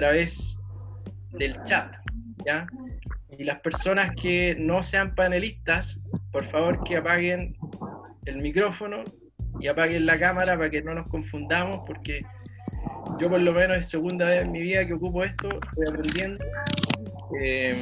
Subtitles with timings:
[0.00, 0.58] través
[1.32, 1.94] del chat,
[2.46, 2.66] ¿ya?
[3.36, 6.00] Y las personas que no sean panelistas,
[6.32, 7.54] por favor que apaguen
[8.24, 9.04] el micrófono
[9.60, 12.22] y apaguen la cámara para que no nos confundamos, porque
[13.18, 16.44] yo por lo menos es segunda vez en mi vida que ocupo esto, estoy aprendiendo.
[17.38, 17.76] Eh,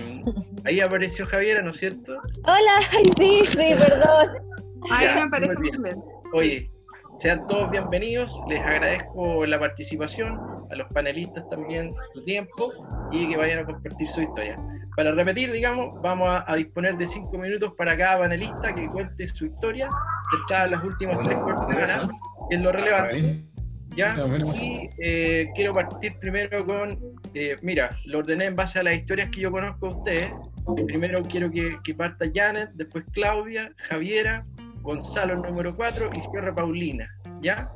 [0.64, 2.18] ahí apareció Javiera, ¿no es cierto?
[2.42, 2.80] Hola,
[3.16, 4.28] sí, sí, perdón.
[4.90, 6.02] Ahí me también.
[6.32, 6.70] Oye,
[7.14, 12.70] sean todos bienvenidos, les agradezco la participación, a los panelistas también su tiempo
[13.12, 14.58] y que vayan a compartir su historia.
[14.96, 19.26] Para repetir, digamos, vamos a, a disponer de cinco minutos para cada panelista que cuente
[19.26, 19.88] su historia,
[20.30, 22.12] centrada en las últimas tres cuartos de semana,
[22.50, 23.48] que es lo relevante.
[23.98, 24.16] ¿ya?
[24.60, 26.98] Y eh, quiero partir primero con,
[27.34, 30.32] eh, mira, lo ordené en base a las historias que yo conozco de ustedes.
[30.86, 34.44] Primero quiero que, que parta Janet, después Claudia, Javiera,
[34.82, 37.08] Gonzalo el número 4 y cierra Paulina,
[37.42, 37.70] ¿ya?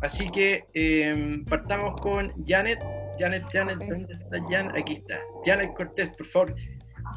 [0.00, 2.78] Así que eh, partamos con Janet.
[3.18, 4.76] Janet, Janet, ¿dónde está Janet?
[4.76, 5.18] Aquí está.
[5.44, 6.54] Janet Cortés, por favor,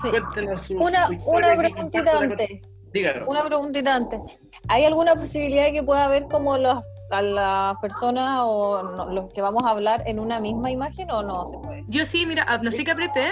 [0.01, 0.09] Sí.
[0.09, 2.49] cuéntenos su, Una, su una preguntita antes.
[2.93, 3.27] Díganos.
[3.27, 4.19] Una preguntita antes.
[4.67, 9.33] ¿Hay alguna posibilidad de que pueda haber como los, a las personas o no- los
[9.33, 11.83] que vamos a hablar en una misma imagen o no se puede?
[11.87, 13.27] Yo sí, mira, ah, no sé qué apreté,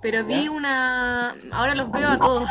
[0.00, 0.50] pero vi ¿Ya?
[0.50, 1.34] una.
[1.52, 2.48] Ahora los veo a todos.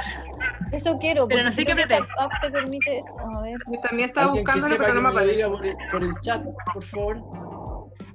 [0.72, 1.28] Eso quiero.
[1.28, 3.18] Pero no sé qué app te permite eso.
[3.20, 3.58] A ver.
[3.74, 5.46] Yo también estaba buscándolo, pero no me aparece.
[5.48, 7.22] por el, por el chat, por favor.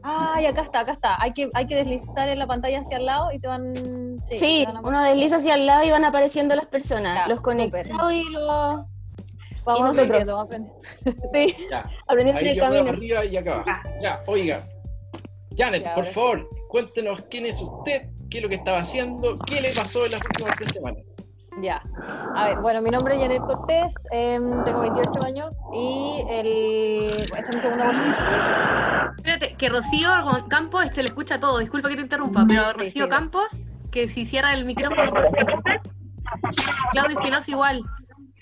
[0.05, 1.16] Ay, acá está, acá está.
[1.22, 3.75] Hay que, hay que deslizar en la pantalla hacia el lado y te van.
[4.22, 7.16] Sí, Sí, te van a- uno desliza hacia el lado y van apareciendo las personas,
[7.16, 8.86] Ya, los conectados y los...
[9.64, 9.98] Vamos y nosotros.
[10.06, 10.83] aprendiendo, vamos aprendiendo.
[11.33, 11.56] Sí,
[12.08, 12.91] aprendiendo en el camino.
[12.91, 13.64] arriba y acá.
[14.03, 14.64] Ya, oiga.
[15.56, 19.61] Janet, Ya, por favor, cuéntenos quién es usted, qué es lo que estaba haciendo, qué
[19.61, 21.05] le pasó en las últimas tres semanas.
[21.61, 21.83] Ya.
[22.34, 27.10] A ver, bueno, mi nombre es Janet Cortés, em, tengo 28 años y el...
[27.20, 29.12] esta es mi segunda oportunidad.
[29.19, 30.08] Espérate, que Rocío
[30.48, 31.59] Campos se le escucha todo.
[31.59, 33.10] Disculpa que te interrumpa, pero Sí, Rocío sí.
[33.10, 33.48] Campos,
[33.91, 35.31] que si cierra el micrófono, por.
[36.92, 37.82] Claudio Espinosa igual.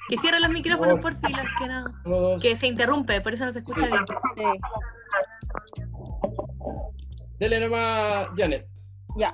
[0.09, 2.39] Que cierre los micrófonos, por filas, que no.
[2.39, 4.05] Que se interrumpe, por eso no se escucha bien.
[4.37, 4.45] Sí.
[7.41, 8.69] Dele nomás, Janet.
[9.17, 9.33] Ya.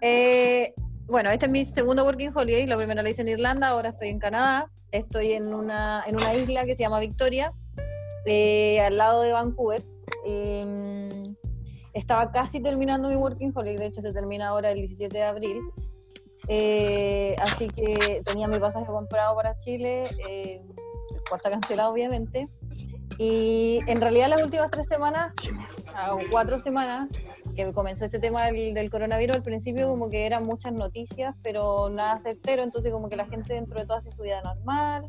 [0.00, 0.74] Eh,
[1.06, 2.66] bueno, este es mi segundo Working Holiday.
[2.66, 4.70] La primera la hice en Irlanda, ahora estoy en Canadá.
[4.90, 7.52] Estoy en una, en una isla que se llama Victoria,
[8.24, 9.84] eh, al lado de Vancouver.
[10.24, 11.34] Eh,
[11.92, 15.60] estaba casi terminando mi Working Holiday, de hecho se termina ahora el 17 de abril.
[16.46, 20.62] Eh, así que tenía mi pasaje comprado para Chile, eh,
[21.14, 22.48] el cual está cancelado obviamente.
[23.18, 25.32] Y en realidad las últimas tres semanas,
[26.12, 27.08] o cuatro semanas,
[27.66, 31.88] que comenzó este tema del, del coronavirus, al principio como que eran muchas noticias, pero
[31.88, 35.06] nada certero, entonces como que la gente dentro de todo hace su vida normal.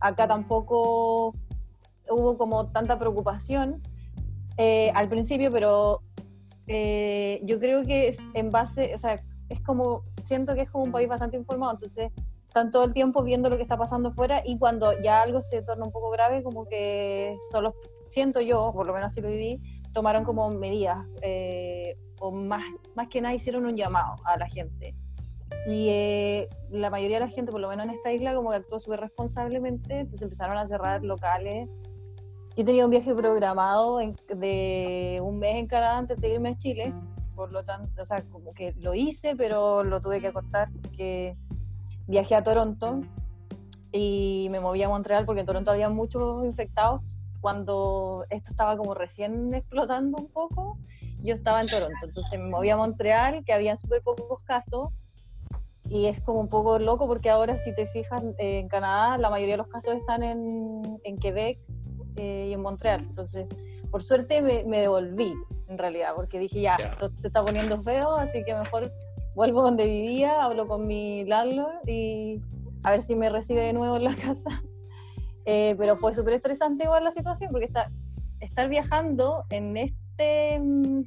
[0.00, 1.34] Acá tampoco
[2.08, 3.80] hubo como tanta preocupación
[4.56, 6.02] eh, al principio, pero
[6.68, 10.92] eh, yo creo que en base, o sea, es como, siento que es como un
[10.92, 12.12] país bastante informado, entonces
[12.46, 15.62] están todo el tiempo viendo lo que está pasando fuera y cuando ya algo se
[15.62, 17.74] torna un poco grave, como que solo
[18.08, 19.60] siento yo, por lo menos así lo viví,
[19.98, 22.62] tomaron como medidas eh, o más,
[22.94, 24.94] más que nada hicieron un llamado a la gente.
[25.66, 28.56] Y eh, la mayoría de la gente, por lo menos en esta isla, como que
[28.56, 31.68] actuó súper responsablemente, entonces empezaron a cerrar locales.
[32.56, 36.56] Yo tenía un viaje programado en- de un mes en Canadá antes de irme a
[36.56, 36.94] Chile,
[37.34, 41.36] por lo tanto, o sea, como que lo hice, pero lo tuve que cortar porque
[42.06, 43.00] viajé a Toronto
[43.90, 47.00] y me moví a Montreal porque en Toronto había muchos infectados
[47.40, 50.78] cuando esto estaba como recién explotando un poco,
[51.20, 51.96] yo estaba en Toronto.
[52.04, 54.90] Entonces me moví a Montreal, que habían súper pocos casos,
[55.88, 59.54] y es como un poco loco porque ahora si te fijas en Canadá, la mayoría
[59.54, 61.58] de los casos están en, en Quebec
[62.16, 63.00] eh, y en Montreal.
[63.02, 63.46] Entonces,
[63.90, 65.32] por suerte me, me devolví,
[65.66, 66.84] en realidad, porque dije, ya, Ya.
[66.86, 68.92] esto se está poniendo feo, así que mejor
[69.34, 72.40] vuelvo donde vivía, hablo con mi landlord y
[72.82, 74.62] a ver si me recibe de nuevo en la casa.
[75.50, 77.90] Eh, pero fue súper estresante igual la situación, porque está,
[78.38, 81.04] estar viajando en este, mm,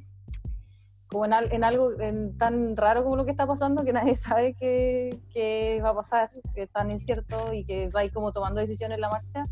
[1.06, 1.92] como en, en algo
[2.40, 6.28] tan raro como lo que está pasando, que nadie sabe qué, qué va a pasar,
[6.56, 9.46] que es tan incierto y que va a como tomando decisiones en la marcha,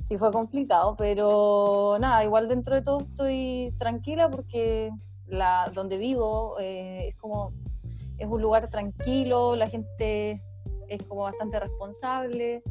[0.00, 4.92] sí fue complicado, pero nada, igual dentro de todo estoy tranquila porque
[5.26, 7.52] la, donde vivo eh, es como,
[8.16, 10.40] es un lugar tranquilo, la gente
[10.86, 12.62] es como bastante responsable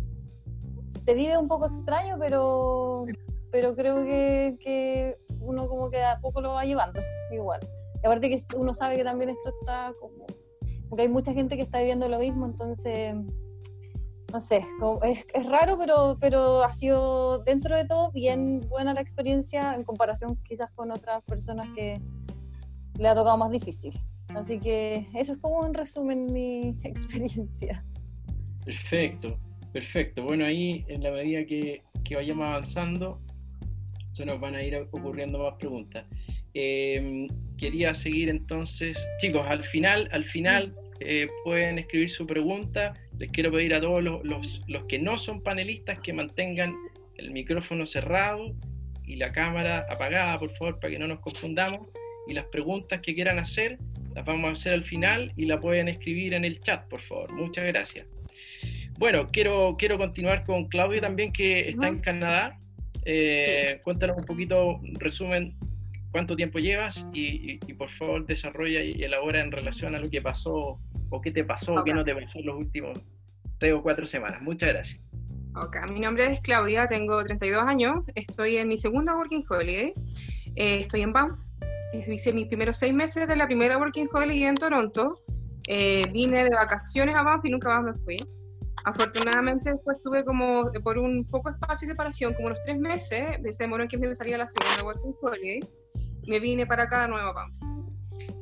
[0.89, 3.06] se vive un poco extraño, pero,
[3.51, 7.00] pero creo que, que uno como que a poco lo va llevando
[7.31, 7.59] igual.
[8.01, 10.25] Y aparte que uno sabe que también esto está como...
[10.89, 13.13] Porque hay mucha gente que está viviendo lo mismo, entonces,
[14.33, 18.94] no sé, como- es, es raro, pero, pero ha sido dentro de todo bien buena
[18.94, 22.01] la experiencia en comparación quizás con otras personas que,
[23.00, 23.97] le ha tocado más difícil.
[24.36, 27.83] Así que eso es como un resumen mi experiencia.
[28.63, 29.38] Perfecto,
[29.74, 30.24] perfecto.
[30.24, 33.21] Bueno, ahí en la medida que, que vayamos avanzando,
[34.12, 36.06] se nos van a ir ocurriendo más preguntas.
[36.54, 37.27] Eh,
[37.57, 42.94] quería seguir entonces, chicos, al final, al final eh, pueden escribir su pregunta.
[43.18, 46.74] Les quiero pedir a todos los, los, los que no son panelistas que mantengan
[47.18, 48.56] el micrófono cerrado
[49.06, 51.88] y la cámara apagada, por favor, para que no nos confundamos.
[52.27, 53.77] Y las preguntas que quieran hacer,
[54.15, 57.31] las vamos a hacer al final y la pueden escribir en el chat, por favor.
[57.33, 58.06] Muchas gracias.
[59.00, 62.60] Bueno, quiero, quiero continuar con Claudio también, que está en Canadá.
[63.06, 65.57] Eh, Cuéntanos un poquito, resumen,
[66.12, 70.10] cuánto tiempo llevas y, y, y, por favor desarrolla y elabora en relación a lo
[70.10, 70.78] que pasó
[71.10, 71.86] o qué te pasó o Ok.
[71.86, 73.00] qué no te pasó en los últimos
[73.57, 74.42] tres o cuatro semanas.
[74.42, 75.00] Muchas gracias.
[75.56, 79.94] Ok, mi nombre es Claudia, tengo 32 años, estoy en mi segunda Working Holiday,
[80.56, 81.40] eh, estoy en Banff,
[81.94, 85.24] hice mis primeros seis meses de la primera Working Holiday en Toronto,
[85.68, 88.18] eh, vine de vacaciones a Banff y nunca más me fui.
[88.89, 93.63] Afortunadamente después tuve como por un poco espacio de separación, como unos tres meses, se
[93.63, 95.59] demoró en que me saliera la segunda Working Holiday,
[96.27, 97.53] me vine para acá de nuevo a Banff.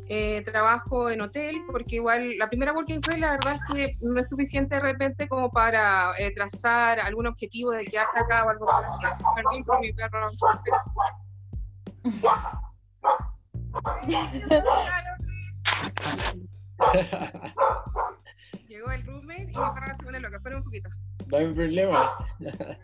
[0.08, 4.18] Eh, trabajo en hotel porque igual la primera working holiday la verdad es que no
[4.18, 8.66] es suficiente de repente como para eh, trazar algún objetivo de quedarse acá o algo
[8.66, 9.06] por así.
[9.36, 10.28] Perdón por mi perro.
[18.88, 20.38] Llegó el roommate y mi perra se pone loca.
[20.38, 20.90] Espera un poquito.
[21.28, 22.10] No hay problema.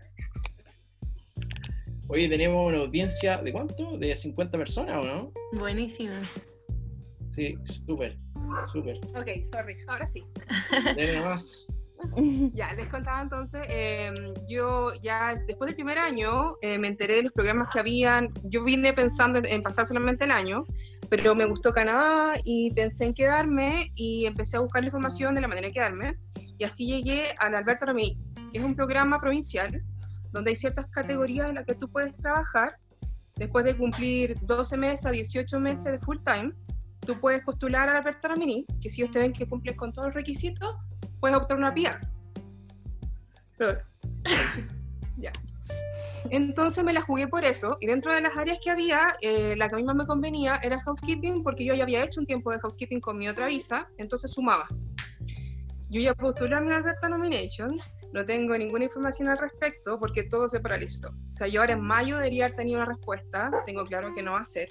[2.09, 3.97] Oye, tenemos una audiencia de cuánto?
[3.97, 5.31] ¿De 50 personas o no?
[5.53, 6.15] Buenísimo.
[7.33, 8.17] Sí, súper,
[8.71, 8.97] súper.
[9.15, 9.77] Ok, sorry.
[9.87, 10.23] Ahora sí.
[10.71, 11.21] Dale.
[12.53, 14.11] Ya, les contaba entonces, eh,
[14.45, 18.65] yo ya después del primer año eh, me enteré de los programas que habían, yo
[18.65, 20.65] vine pensando en, en pasar solamente el año,
[21.15, 25.41] pero me gustó Canadá y pensé en quedarme y empecé a buscar la información de
[25.41, 26.17] la manera de quedarme
[26.57, 28.17] y así llegué al Alberto Ramí,
[28.51, 29.83] que es un programa provincial
[30.31, 32.77] donde hay ciertas categorías en las que tú puedes trabajar
[33.35, 36.51] después de cumplir 12 meses a 18 meses de full time.
[37.01, 40.15] Tú puedes postular al Alberto Ramí, que si ustedes ven que cumplen con todos los
[40.15, 40.75] requisitos,
[41.19, 41.75] puedes optar una.
[43.59, 43.79] Pero-
[45.17, 45.31] ya.
[46.29, 49.67] Entonces me la jugué por eso, y dentro de las áreas que había, eh, la
[49.69, 52.51] que a mí más me convenía era housekeeping, porque yo ya había hecho un tiempo
[52.51, 54.67] de housekeeping con mi otra visa, entonces sumaba.
[55.89, 57.75] Yo ya postulé a mi Alberta Nomination,
[58.13, 61.09] no tengo ninguna información al respecto porque todo se paralizó.
[61.09, 64.31] O sea, yo ahora en mayo debería haber tenido una respuesta, tengo claro que no
[64.31, 64.69] va a ser.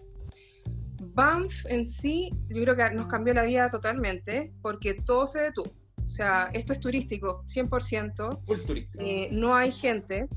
[1.14, 5.70] Banff en sí, yo creo que nos cambió la vida totalmente porque todo se detuvo.
[6.04, 8.44] O sea, esto es turístico, 100%.
[8.46, 9.04] Full turístico.
[9.04, 10.28] eh, no hay gente.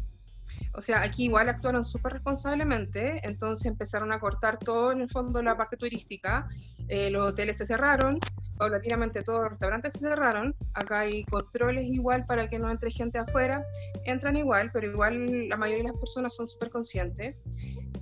[0.74, 5.42] O sea, aquí igual actuaron súper responsablemente, entonces empezaron a cortar todo en el fondo
[5.42, 6.48] la parte turística.
[6.88, 8.20] eh, los hoteles se cerraron,
[8.58, 10.56] paulatinamente todos los restaurantes se cerraron.
[10.74, 13.66] Acá hay controles igual para que no entre gente afuera.
[14.06, 17.36] Entran igual, pero igual la mayoría de las personas son súper conscientes.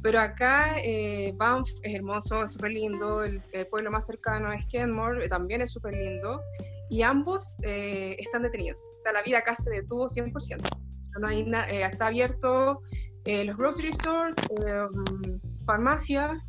[0.02, 3.24] Pero acá eh, Banff es hermoso, es súper lindo.
[3.24, 3.40] El,
[3.70, 6.42] pueblo más cercano es Kenmore, eh, también es súper lindo.
[6.90, 8.80] Y ambos eh, están detenidos.
[9.00, 10.93] O sea, la vida acá se detuvo 100%.
[11.20, 12.82] No hay na- eh, está abierto
[13.26, 16.44] eh, los grocery stores, eh, mm, farmacia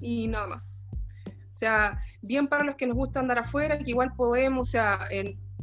[0.00, 0.86] y nada más.
[1.26, 5.08] O sea, bien para los que nos gusta andar afuera, que igual podemos, o sea,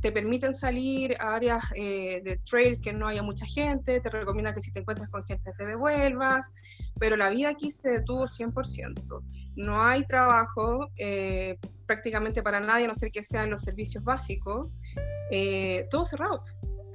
[0.01, 4.53] te permiten salir a áreas eh, de trails que no haya mucha gente, te recomiendan
[4.53, 6.51] que si te encuentras con gente te devuelvas,
[6.99, 9.23] pero la vida aquí se detuvo 100%.
[9.55, 11.57] No hay trabajo eh,
[11.87, 14.69] prácticamente para nadie, a no ser que sean los servicios básicos.
[15.31, 16.43] Eh, todo cerrado,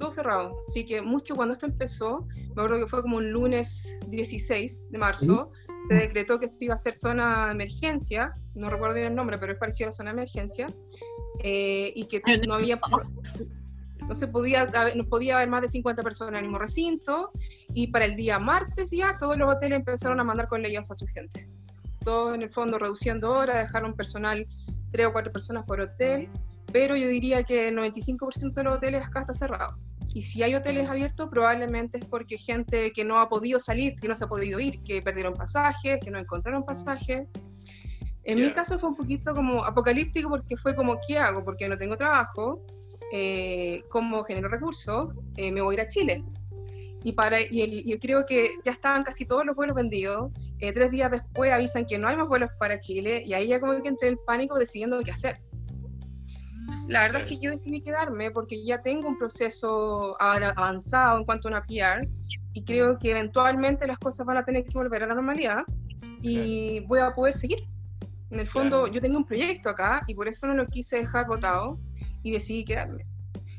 [0.02, 0.56] todo cerrado.
[0.66, 4.98] Así que mucho cuando esto empezó, me acuerdo que fue como un lunes 16 de
[4.98, 5.52] marzo,
[5.88, 9.38] se decretó que esto iba a ser zona de emergencia, no recuerdo bien el nombre,
[9.38, 10.66] pero es parecido a la zona de emergencia,
[11.38, 12.80] eh, y que no había...
[14.08, 17.30] No se podía, haber- no podía haber más de 50 personas en el mismo recinto,
[17.72, 20.94] y para el día martes ya todos los hoteles empezaron a mandar con layoff a
[20.94, 21.48] su gente.
[22.02, 24.48] Todo en el fondo reduciendo horas, dejaron personal,
[24.90, 26.28] tres o cuatro personas por hotel,
[26.72, 29.76] pero yo diría que el 95% de los hoteles acá está cerrado.
[30.14, 34.08] Y si hay hoteles abiertos, probablemente es porque gente que no ha podido salir, que
[34.08, 37.26] no se ha podido ir, que perdieron pasajes, que no encontraron pasajes.
[38.24, 38.52] En mi Ya.
[38.52, 41.44] caso fue un poquito como apocalíptico porque fue como, ¿qué hago?
[41.44, 42.60] Porque no tengo trabajo,
[43.12, 45.14] eh, ¿cómo genero recursos?
[45.36, 46.24] Eh, me voy a ir a Chile.
[47.04, 50.32] Y, para, y el- yo creo que ya estaban casi todos los vuelos vendidos.
[50.60, 53.58] Eh, tres días después avisan que no hay más vuelos para Chile y ahí ya
[53.58, 55.40] como que entré en pánico decidiendo qué hacer.
[56.88, 61.24] La verdad es que yo decidí quedarme porque ya tengo un proceso av- avanzado en
[61.24, 62.08] cuanto a una PR
[62.52, 65.64] y creo que eventualmente las cosas van a tener que volver a la normalidad
[66.20, 67.58] y voy a poder seguir.
[68.30, 68.92] En el fondo, Claro.
[68.94, 71.78] yo tenía un proyecto acá y por eso no lo quise dejar votado
[72.22, 73.04] y decidí quedarme.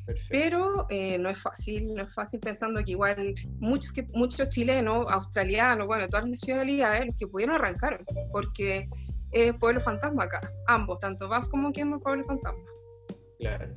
[0.06, 0.28] Perfecto.
[0.32, 5.06] Pero eh, no es fácil, no es fácil pensando que igual muchos, que, muchos chilenos,
[5.10, 8.90] australianos, bueno, todas las nacionalidades, los que pudieron arrancar, porque
[9.32, 12.60] es pueblo fantasma acá, ambos, tanto Banff como Quema, pueblo fantasma.
[13.44, 13.68] Claro,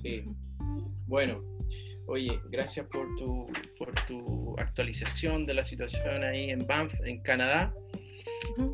[0.00, 0.22] sí.
[1.08, 1.42] Bueno,
[2.06, 3.44] oye, gracias por tu,
[3.76, 7.74] por tu actualización de la situación ahí en Banff, en Canadá.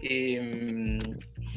[0.02, 0.98] Eh,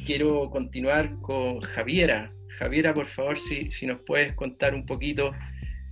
[0.05, 2.31] quiero continuar con Javiera.
[2.57, 5.33] Javiera, por favor, si, si nos puedes contar un poquito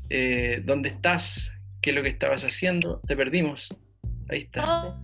[0.09, 1.51] eh, dónde estás,
[1.81, 3.01] qué es lo que estabas haciendo.
[3.05, 3.67] Te perdimos.
[4.29, 4.85] Ahí está.
[4.85, 5.01] Oh,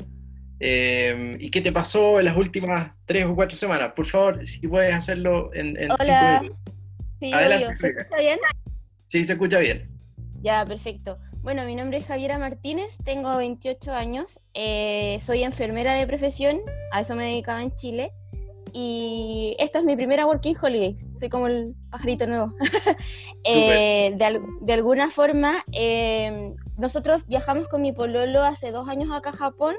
[0.61, 3.91] Eh, ¿Y qué te pasó en las últimas tres o cuatro semanas?
[3.93, 6.39] Por favor, si puedes hacerlo en, en cinco Hola.
[6.41, 6.76] minutos.
[7.19, 7.77] Sí, Adelante.
[7.77, 8.39] ¿Se escucha bien?
[9.07, 9.89] Sí, se escucha bien.
[10.41, 11.17] Ya, perfecto.
[11.41, 16.59] Bueno, mi nombre es Javiera Martínez, tengo 28 años, eh, soy enfermera de profesión,
[16.91, 18.11] a eso me dedicaba en Chile,
[18.73, 22.53] y esta es mi primera Working Holiday, soy como el pajarito nuevo.
[23.49, 29.29] Eh, de, de alguna forma, eh, nosotros viajamos con mi pololo hace dos años acá
[29.29, 29.75] a Japón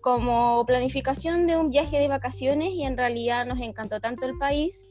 [0.00, 4.86] como planificación de un viaje de vacaciones y en realidad nos encantó tanto el país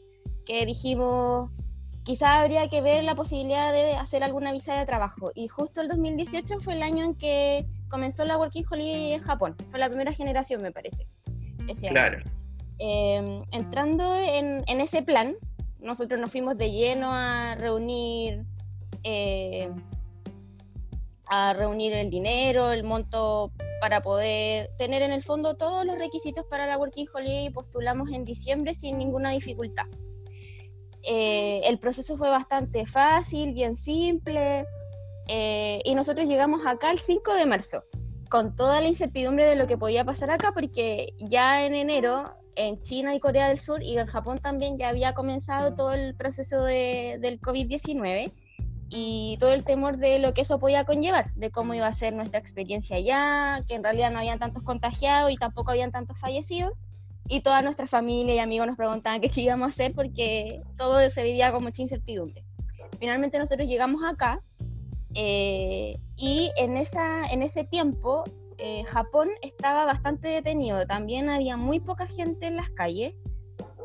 [0.45, 1.51] que dijimos,
[2.03, 5.31] quizá habría que ver la posibilidad de hacer alguna visa de trabajo.
[5.33, 9.55] Y justo el 2018 fue el año en que comenzó la Working Holiday en Japón.
[9.69, 11.07] Fue la primera generación, me parece.
[11.67, 11.93] ese año.
[11.93, 12.19] Claro.
[12.79, 15.35] Eh, entrando en, en ese plan,
[15.79, 18.45] nosotros nos fuimos de lleno a reunir,
[19.03, 19.69] eh,
[21.27, 26.45] a reunir el dinero, el monto para poder tener en el fondo todos los requisitos
[26.50, 29.85] para la Working Holiday y postulamos en diciembre sin ninguna dificultad.
[31.03, 34.65] Eh, el proceso fue bastante fácil, bien simple,
[35.27, 37.83] eh, y nosotros llegamos acá el 5 de marzo,
[38.29, 42.81] con toda la incertidumbre de lo que podía pasar acá, porque ya en enero en
[42.83, 46.63] China y Corea del Sur y en Japón también ya había comenzado todo el proceso
[46.63, 48.31] de- del COVID-19
[48.89, 52.13] y todo el temor de lo que eso podía conllevar, de cómo iba a ser
[52.13, 56.74] nuestra experiencia allá, que en realidad no habían tantos contagiados y tampoco habían tantos fallecidos.
[57.27, 61.10] Y toda nuestra familia y amigos nos preguntaban qué, qué íbamos a hacer porque todo
[61.10, 62.44] se vivía con mucha incertidumbre.
[63.00, 64.42] Finalmente nosotros llegamos acá
[65.15, 68.24] eh, y en, esa, en ese tiempo
[68.58, 70.86] eh, Japón estaba bastante detenido.
[70.86, 73.13] También había muy poca gente en las calles,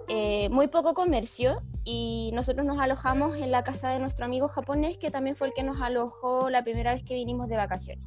[0.08, 4.96] eh, muy poco comercio y nosotros nos alojamos en la casa de nuestro amigo japonés
[4.96, 8.04] que también fue el que nos alojó la primera vez que vinimos de vacaciones.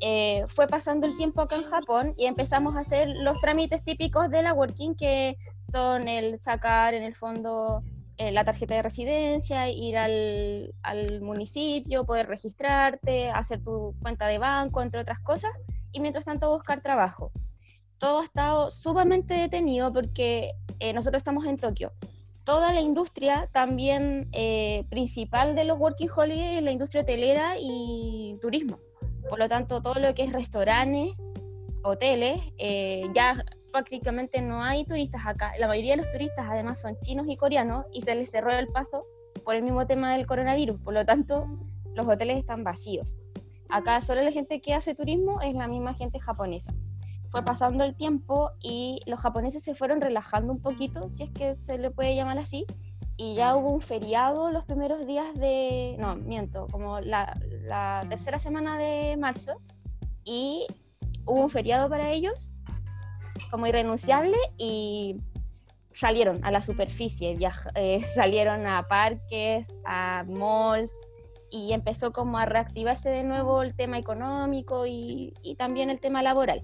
[0.00, 4.28] Eh, fue pasando el tiempo acá en Japón y empezamos a hacer los trámites típicos
[4.28, 7.82] de la working que son el sacar en el fondo
[8.18, 14.38] eh, la tarjeta de residencia, ir al, al municipio, poder registrarte, hacer tu cuenta de
[14.38, 15.50] banco, entre otras cosas,
[15.92, 17.30] y mientras tanto buscar trabajo.
[17.98, 21.92] Todo ha estado sumamente detenido porque eh, nosotros estamos en Tokio.
[22.44, 28.38] Toda la industria también eh, principal de los Working Holiday es la industria hotelera y
[28.40, 28.78] turismo.
[29.28, 31.14] Por lo tanto, todo lo que es restaurantes,
[31.82, 35.52] hoteles, eh, ya prácticamente no hay turistas acá.
[35.58, 38.68] La mayoría de los turistas además son chinos y coreanos y se les cerró el
[38.68, 39.04] paso
[39.44, 40.80] por el mismo tema del coronavirus.
[40.80, 41.46] Por lo tanto,
[41.94, 43.22] los hoteles están vacíos.
[43.68, 46.72] Acá solo la gente que hace turismo es la misma gente japonesa.
[47.30, 51.54] Fue pasando el tiempo y los japoneses se fueron relajando un poquito, si es que
[51.54, 52.64] se le puede llamar así,
[53.16, 58.38] y ya hubo un feriado los primeros días de, no, miento, como la, la tercera
[58.38, 59.60] semana de marzo,
[60.24, 60.66] y
[61.24, 62.52] hubo un feriado para ellos
[63.50, 65.16] como irrenunciable y
[65.92, 70.92] salieron a la superficie, viaj- eh, salieron a parques, a malls
[71.50, 76.22] y empezó como a reactivarse de nuevo el tema económico y, y también el tema
[76.22, 76.60] laboral.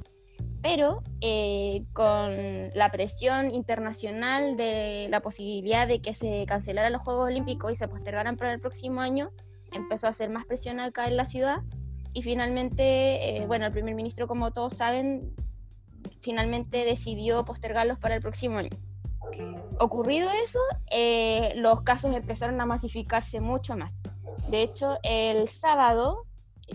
[0.62, 7.26] Pero eh, con la presión internacional de la posibilidad de que se cancelaran los Juegos
[7.26, 9.30] Olímpicos y se postergaran para el próximo año,
[9.72, 11.62] empezó a hacer más presión acá en la ciudad
[12.12, 15.34] y finalmente, eh, bueno, el primer ministro, como todos saben,
[16.20, 18.70] finalmente decidió postergarlos para el próximo año.
[19.78, 20.58] Ocurrido eso,
[20.90, 24.02] eh, los casos empezaron a masificarse mucho más.
[24.48, 26.26] De hecho, el sábado,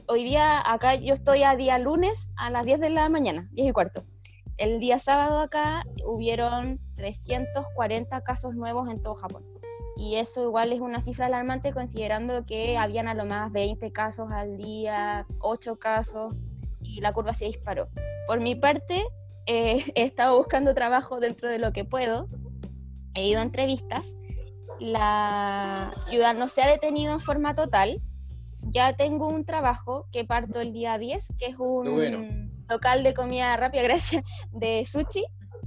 [0.08, 3.70] hoy día acá yo estoy a día lunes a las 10 de la mañana, 10
[3.70, 4.06] y cuarto.
[4.58, 9.46] El día sábado acá hubieron 340 casos nuevos en todo Japón.
[9.96, 14.32] Y eso igual es una cifra alarmante considerando que habían a lo más 20 casos
[14.32, 16.36] al día, 8 casos,
[16.82, 17.90] y la curva se disparó.
[18.28, 19.04] Por mi parte,
[19.46, 22.28] eh, he estado buscando trabajo dentro de lo que puedo,
[23.16, 24.16] he ido a entrevistas,
[24.80, 28.02] la ciudad no se ha detenido en forma total,
[28.70, 32.26] ya tengo un trabajo que parto el día 10, que es un bueno.
[32.70, 35.26] local de comida rápida, gracias, de sushi.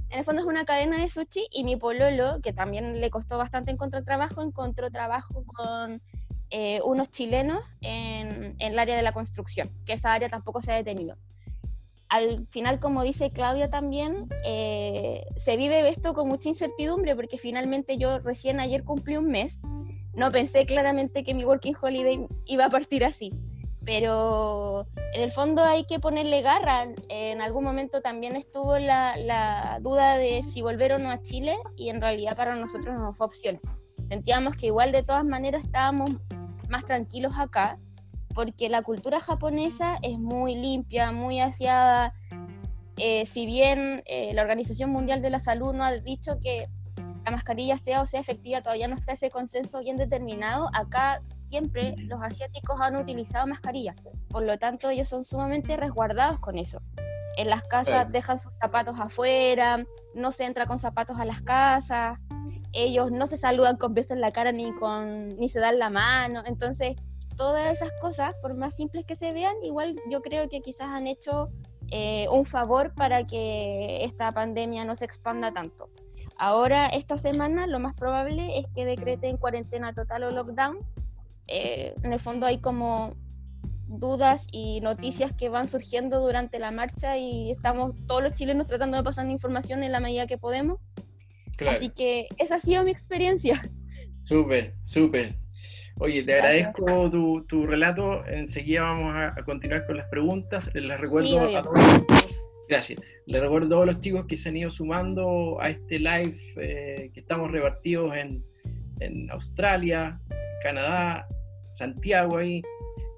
[0.09, 3.37] en el fondo es una cadena de sushi y mi pololo, que también le costó
[3.37, 6.01] bastante encontrar trabajo, encontró trabajo con
[6.49, 10.71] eh, unos chilenos en, en el área de la construcción, que esa área tampoco se
[10.71, 11.17] ha detenido.
[12.11, 17.97] Al final, como dice Claudia también, eh, se vive esto con mucha incertidumbre porque finalmente
[17.97, 19.61] yo recién ayer cumplí un mes.
[20.13, 23.31] No pensé claramente que mi Working Holiday iba a partir así
[23.83, 26.87] pero en el fondo hay que ponerle garra.
[27.09, 31.89] En algún momento también estuvo la, duda de si volver o no a Chile y
[31.89, 33.59] en realidad para nosotros no fue opción.
[34.03, 36.11] Sentíamos que igual de todas maneras estábamos
[36.69, 37.77] más tranquilos acá
[38.33, 42.13] porque la cultura japonesa es muy limpia, muy aseada.
[42.97, 46.67] Eh, si bien eh, la Organización Mundial de la Salud no ha dicho que
[47.25, 50.69] la mascarilla sea o sea efectiva, todavía no está ese consenso bien determinado.
[50.73, 53.93] Acá siempre los asiáticos han utilizado mascarilla,
[54.29, 56.81] por lo tanto ellos son sumamente resguardados con eso.
[57.37, 62.19] En las casas dejan sus zapatos afuera, no se entra con zapatos a las casas,
[62.73, 65.89] ellos no se saludan con besos en la cara ni, con, ni se dan la
[65.89, 66.97] mano, entonces
[67.37, 71.07] todas esas cosas, por más simples que se vean, igual yo creo que quizás han
[71.07, 71.49] hecho
[71.89, 75.89] eh, un favor para que esta pandemia no se expanda tanto.
[76.43, 80.79] Ahora, esta semana, lo más probable es que decreten cuarentena total o lockdown.
[81.45, 83.13] Eh, en el fondo hay como
[83.85, 88.97] dudas y noticias que van surgiendo durante la marcha y estamos todos los chilenos tratando
[88.97, 90.79] de pasar información en la medida que podemos.
[91.69, 93.61] Así que esa ha sido mi experiencia.
[94.23, 95.35] Súper, súper.
[95.99, 98.25] Oye, te agradezco tu, tu, relato.
[98.25, 100.71] Enseguida vamos a, continuar con las preguntas.
[100.73, 101.77] Les recuerdo a todos
[102.71, 103.01] Gracias.
[103.25, 107.19] Le recuerdo a los chicos que se han ido sumando a este live eh, que
[107.19, 108.41] estamos repartidos en,
[109.01, 110.17] en, Australia,
[110.63, 111.27] Canadá,
[111.73, 112.61] Santiago ahí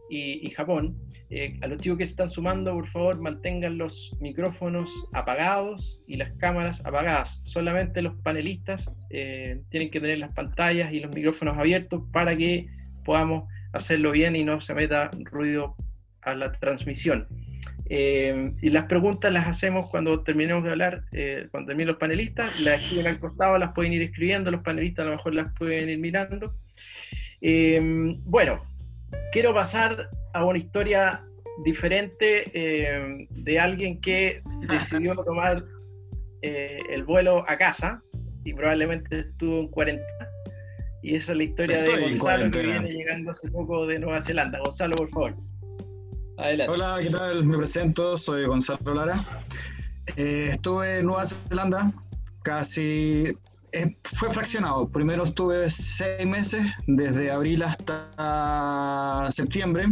[0.10, 0.98] y, Japón.
[1.30, 6.18] Eh, a los chicos que se están sumando, por favor, mantengan los micrófonos apagados y
[6.18, 7.42] las cámaras apagadas.
[7.44, 12.66] Solamente los panelistas eh, tienen que tener las pantallas y los micrófonos abiertos para que
[13.06, 15.76] podamos hacerlo bien y no se meta ruido
[16.22, 17.28] a la transmisión.
[17.89, 22.60] Eh, y las preguntas las hacemos cuando terminemos de hablar, eh, cuando terminen los panelistas,
[22.60, 25.89] las escriben al costado, las pueden ir escribiendo, los panelistas a lo mejor las pueden
[25.89, 26.56] ir mirando.
[27.41, 27.80] Eh,
[28.24, 28.63] bueno,
[29.32, 31.24] quiero pasar a una historia
[31.65, 35.63] diferente de alguien que decidió tomar
[36.41, 38.02] el vuelo a casa
[38.43, 40.04] y probablemente estuvo en 40.
[41.04, 44.60] Y esa es la historia de Gonzalo que viene llegando hace poco de Nueva Zelanda.
[44.65, 45.53] Gonzalo, por favor.
[46.45, 47.45] Hola, ¿qué tal?
[47.45, 49.23] Me presento, soy Gonzalo Lara.
[50.17, 51.93] Eh, estuve en Nueva Zelanda
[52.43, 53.34] casi...
[53.71, 54.89] Eh, fue fraccionado.
[54.89, 59.86] Primero estuve seis meses, desde abril hasta septiembre,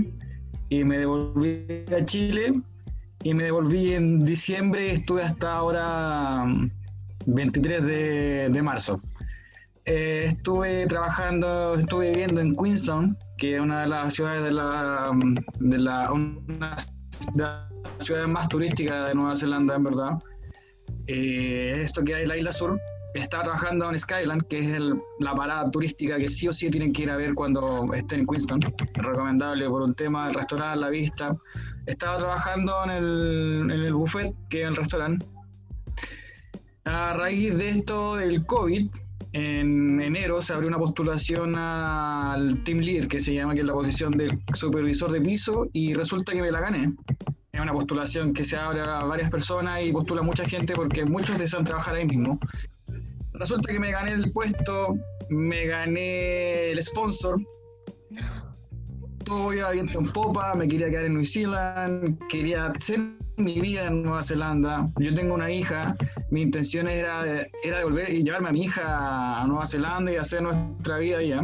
[0.67, 2.61] y me devolví a Chile.
[3.23, 6.43] Y me devolví en diciembre, estuve hasta ahora
[7.27, 8.99] 23 mm, de, de marzo.
[9.85, 15.11] Eh, estuve trabajando, estuve viviendo en Queenstown, que es una de las ciudades de la,
[15.59, 16.77] de la, una
[18.07, 20.11] de más turísticas de Nueva Zelanda, en verdad.
[21.07, 22.79] Eh, esto que hay en la isla sur.
[23.15, 24.81] Estaba trabajando en Skyland, que es
[25.19, 28.27] la parada turística que sí o sí tienen que ir a ver cuando estén en
[28.27, 28.61] Queenstown.
[28.93, 31.35] Recomendable por un tema del restaurante, la vista.
[31.87, 35.25] Estaba trabajando en el, en el buffet, que es el restaurante.
[36.85, 38.87] A raíz de esto del COVID,
[39.33, 43.73] en enero se abrió una postulación al Team Leader, que se llama, que es la
[43.73, 46.93] posición del supervisor de piso, y resulta que me la gané.
[47.53, 51.37] Es una postulación que se abre a varias personas y postula mucha gente porque muchos
[51.37, 52.39] desean trabajar ahí mismo.
[53.33, 54.95] Resulta que me gané el puesto,
[55.29, 57.39] me gané el sponsor.
[59.23, 62.99] Todo iba viento en popa, me quería quedar en New Zealand, quería hacer
[63.37, 64.89] mi vida en Nueva Zelanda.
[64.99, 65.95] Yo tengo una hija,
[66.31, 70.15] mi intención era, era de volver y llevarme a mi hija a Nueva Zelanda y
[70.15, 71.41] hacer nuestra vida allá.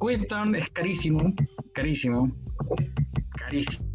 [0.00, 1.32] Queenstown es carísimo,
[1.74, 2.34] carísimo,
[3.38, 3.86] carísimo.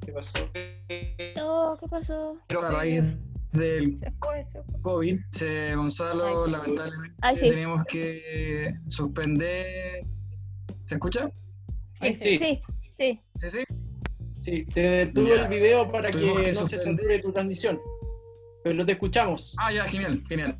[0.00, 0.50] ¿Qué pasó?
[1.42, 2.38] Oh, ¿qué pasó?
[2.46, 3.02] Pero a raíz
[3.52, 3.96] del
[4.82, 10.06] COVID, se, Gonzalo, lamentablemente, tenemos que suspender.
[10.84, 11.32] ¿Se escucha?
[12.00, 12.38] Sí, sí.
[12.38, 13.20] Sí, sí.
[13.48, 13.66] ¿Sí,
[14.46, 14.64] sí?
[14.66, 17.80] te detuvo el video para que, no se sature tu transmisión.
[18.64, 19.54] Pero te escuchamos.
[19.58, 20.58] Ah, ya, genial, genial.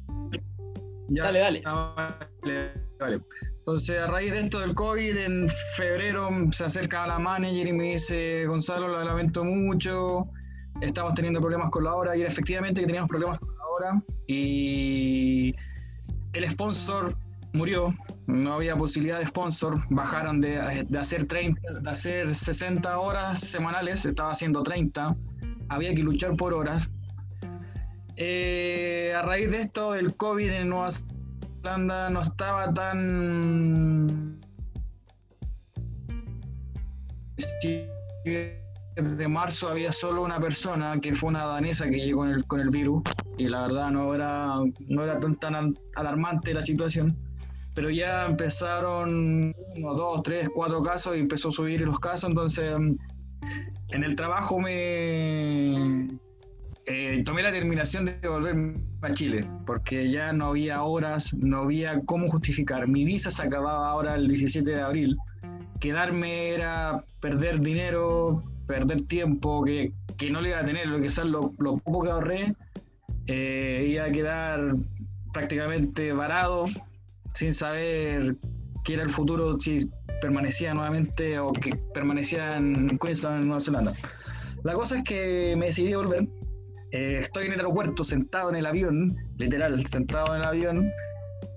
[1.09, 1.62] dale, dale.
[1.64, 3.20] vale, vale.
[3.59, 7.72] Entonces, a raíz de esto del COVID, en febrero se acerca a la manager y
[7.72, 10.29] me dice, Gonzalo, lo lamento mucho,
[10.81, 15.53] estamos teniendo problemas con la hora, y efectivamente que teníamos problemas con la hora, y
[16.33, 17.16] el sponsor
[17.55, 17.92] murió,
[18.26, 20.58] no había posibilidad de sponsor, bajaron de,
[20.98, 25.16] hacer 30, de hacer 60 horas semanales, estaba haciendo 30,
[25.68, 26.90] había que luchar por horas.
[28.16, 34.36] Eh, a raíz de esto, el COVID en Nueva Zelanda no estaba tan...
[38.96, 42.60] De marzo había solo una persona que fue una danesa que llegó con el, con
[42.60, 43.02] el virus
[43.36, 44.56] y la verdad no era,
[44.88, 47.14] no era tan, tan alarmante la situación
[47.76, 52.74] pero ya empezaron uno, dos, tres, cuatro casos y empezó a subir los casos, entonces
[53.88, 56.08] en el trabajo me
[56.86, 62.00] eh, tomé la determinación de volver a Chile, porque ya no había horas, no había
[62.06, 62.88] cómo justificar.
[62.88, 65.16] Mi visa se acababa ahora el 17 de abril.
[65.78, 71.10] Quedarme era perder dinero, perder tiempo, que, que no le iba a tener, lo que
[71.10, 72.54] sea lo, lo poco que ahorré,
[73.26, 74.76] eh, iba a quedar
[75.34, 76.64] prácticamente varado
[77.37, 78.37] sin saber
[78.83, 79.90] qué era el futuro, si
[80.22, 83.92] permanecía nuevamente o que permanecía en Queensland, en Nueva Zelanda.
[84.64, 86.27] La cosa es que me decidí volver.
[86.92, 90.90] Eh, estoy en el aeropuerto, sentado en el avión, literal, sentado en el avión,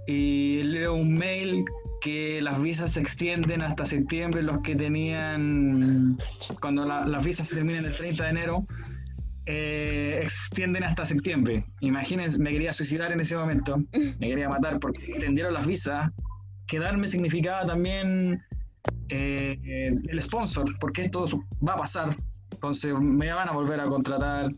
[0.06, 1.64] y leo un mail
[2.02, 6.18] que las visas se extienden hasta septiembre, los que tenían,
[6.60, 8.66] cuando las visas se terminan el 30 de enero,
[9.46, 11.66] eh, extienden hasta septiembre.
[11.82, 13.78] Imagínense, me quería suicidar en ese momento,
[14.20, 16.12] me quería matar porque extendieron las visas.
[16.68, 18.44] Quedarme significaba también
[19.10, 21.26] eh, el sponsor, porque esto
[21.68, 22.16] va a pasar.
[22.52, 24.52] Entonces me van a volver a contratar.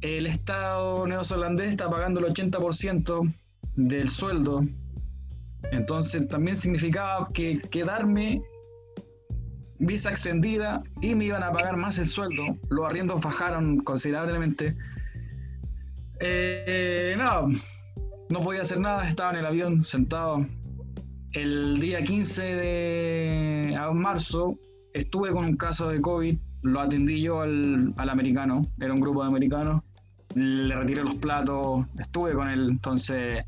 [0.00, 3.34] El Estado neozelandés está pagando el 80%
[3.76, 4.64] del sueldo.
[5.70, 8.42] Entonces también significaba que quedarme
[9.78, 12.56] visa extendida y me iban a pagar más el sueldo.
[12.70, 14.76] Los arriendos bajaron considerablemente.
[16.20, 17.48] Eh, no,
[18.30, 20.46] no podía hacer nada, estaba en el avión sentado.
[21.32, 24.56] El día 15 de marzo
[24.92, 29.22] estuve con un caso de COVID, lo atendí yo al, al americano, era un grupo
[29.22, 29.82] de americanos,
[30.34, 33.44] le retiré los platos, estuve con él, entonces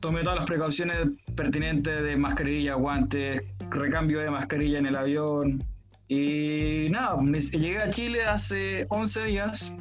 [0.00, 5.64] tomé todas las precauciones pertinentes de mascarilla, guantes, recambio de mascarilla en el avión.
[6.08, 9.74] Y nada, llegué a Chile hace 11 días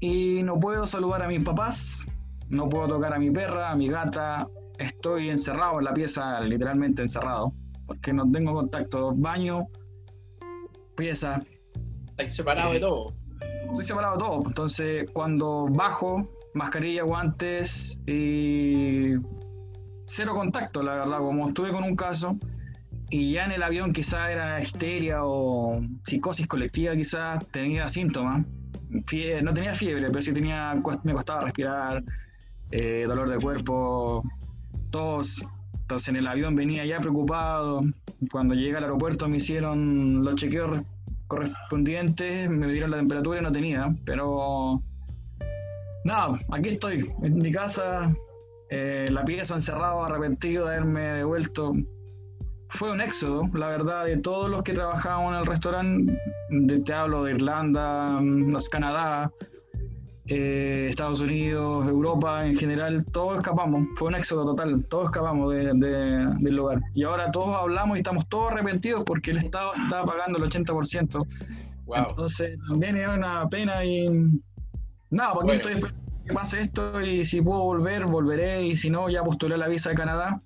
[0.00, 2.06] y no puedo saludar a mis papás,
[2.48, 4.46] no puedo tocar a mi perra, a mi gata,
[4.78, 7.52] estoy encerrado en la pieza, literalmente encerrado,
[7.86, 9.12] porque no tengo contacto.
[9.14, 9.66] Baño,
[10.96, 11.42] pieza.
[12.10, 13.12] Estoy separado de todo.
[13.68, 14.42] Estoy separado de todo.
[14.46, 19.16] Entonces, cuando bajo, mascarilla, guantes y
[20.08, 21.18] cero contacto, la verdad.
[21.18, 22.36] Como estuve con un caso,
[23.10, 28.44] y ya en el avión quizás era histeria o psicosis colectiva, quizás tenía síntomas.
[29.42, 32.02] no tenía fiebre, pero sí tenía, me costaba respirar,
[32.70, 34.22] eh, dolor de cuerpo,
[34.90, 35.44] tos.
[35.80, 37.82] Entonces en el avión venía ya preocupado.
[38.30, 40.78] Cuando llegué al aeropuerto me hicieron los chequeos
[41.28, 44.82] correspondientes, me dieron la temperatura y no tenía, pero
[46.04, 48.12] nada, aquí estoy, en mi casa,
[48.70, 51.74] eh, la pieza encerrado, arrepentido de haberme devuelto
[52.70, 56.18] fue un éxodo, la verdad, de todos los que trabajábamos en el restaurante.
[56.50, 58.20] De, te hablo de Irlanda,
[58.70, 59.30] Canadá,
[60.26, 63.88] eh, Estados Unidos, Europa en general, todos escapamos.
[63.96, 66.80] Fue un éxodo total, todos escapamos de, del lugar.
[66.94, 71.26] Y ahora todos hablamos y estamos todos arrepentidos porque el Estado estaba pagando el 80%.
[71.96, 74.06] Entonces también es una pena y
[75.08, 79.08] nada, porque estoy esperando que pase esto y si puedo volver, volveré y si no,
[79.08, 80.42] ya postulé la visa de Canadá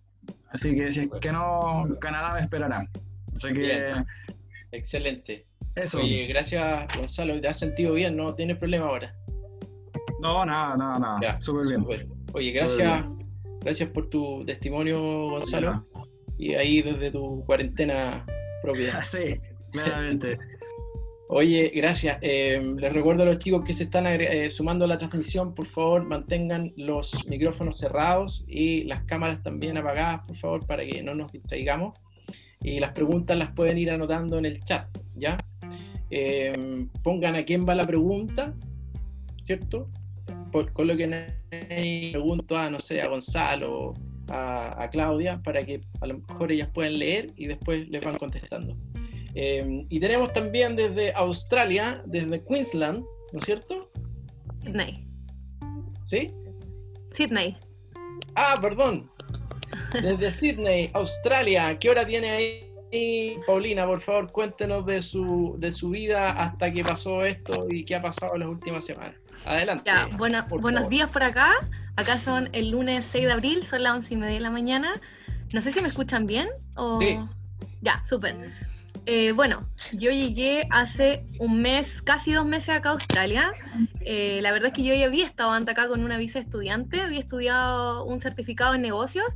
[0.52, 2.86] Así que si es que no, Canadá me esperará.
[3.34, 3.92] Así que.
[4.70, 5.46] Excelente.
[5.74, 5.98] Eso.
[5.98, 7.40] Oye, gracias, Gonzalo.
[7.40, 8.16] ¿Te has sentido bien?
[8.16, 9.14] ¿No tienes problema ahora?
[10.20, 11.40] No, nada, nada, nada.
[11.40, 12.08] Súper bien.
[12.34, 13.04] Oye, gracias.
[13.62, 15.86] Gracias por tu testimonio, Gonzalo.
[16.36, 18.26] Y ahí desde tu cuarentena
[18.62, 19.02] propia.
[19.04, 19.40] sí,
[19.70, 20.38] claramente.
[21.34, 22.18] Oye, gracias.
[22.20, 25.64] Eh, les recuerdo a los chicos que se están eh, sumando a la transmisión, por
[25.64, 31.14] favor, mantengan los micrófonos cerrados y las cámaras también apagadas, por favor, para que no
[31.14, 31.96] nos distraigamos.
[32.60, 35.38] Y las preguntas las pueden ir anotando en el chat, ¿ya?
[36.10, 38.52] Eh, pongan a quién va la pregunta,
[39.42, 39.88] ¿cierto?
[40.52, 43.94] Por, coloquen ahí pregunto a, no sé, a Gonzalo,
[44.28, 48.18] a, a Claudia, para que a lo mejor ellas puedan leer y después les van
[48.18, 48.76] contestando.
[49.34, 53.90] Em, y tenemos también desde Australia, desde Queensland, ¿no es cierto?
[54.62, 55.06] Sydney.
[56.04, 56.30] ¿Sí?
[57.12, 57.56] Sydney.
[58.34, 59.10] Ah, perdón.
[59.92, 61.78] Desde Sydney, Australia.
[61.78, 62.30] ¿Qué hora tiene
[62.90, 63.86] ahí, Paulina?
[63.86, 68.02] Por favor, cuéntenos de su, de su vida hasta que pasó esto y qué ha
[68.02, 69.14] pasado en las últimas semanas.
[69.44, 69.90] Adelante.
[70.16, 71.52] buenos días por acá.
[71.96, 74.92] Acá son el lunes 6 de abril, son las 11 y media de la mañana.
[75.52, 77.00] No sé si me escuchan bien o...
[77.00, 77.18] Sí.
[77.82, 78.52] Ya, súper.
[79.06, 83.52] Eh, bueno, yo llegué hace un mes, casi dos meses acá a Australia.
[84.00, 87.00] Eh, la verdad es que yo ya había estado antes acá con una visa estudiante,
[87.00, 89.26] había estudiado un certificado en negocios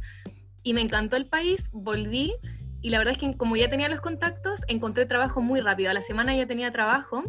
[0.63, 2.35] y me encantó el país, volví
[2.81, 5.91] y la verdad es que como ya tenía los contactos, encontré trabajo muy rápido.
[5.91, 7.25] A la semana ya tenía trabajo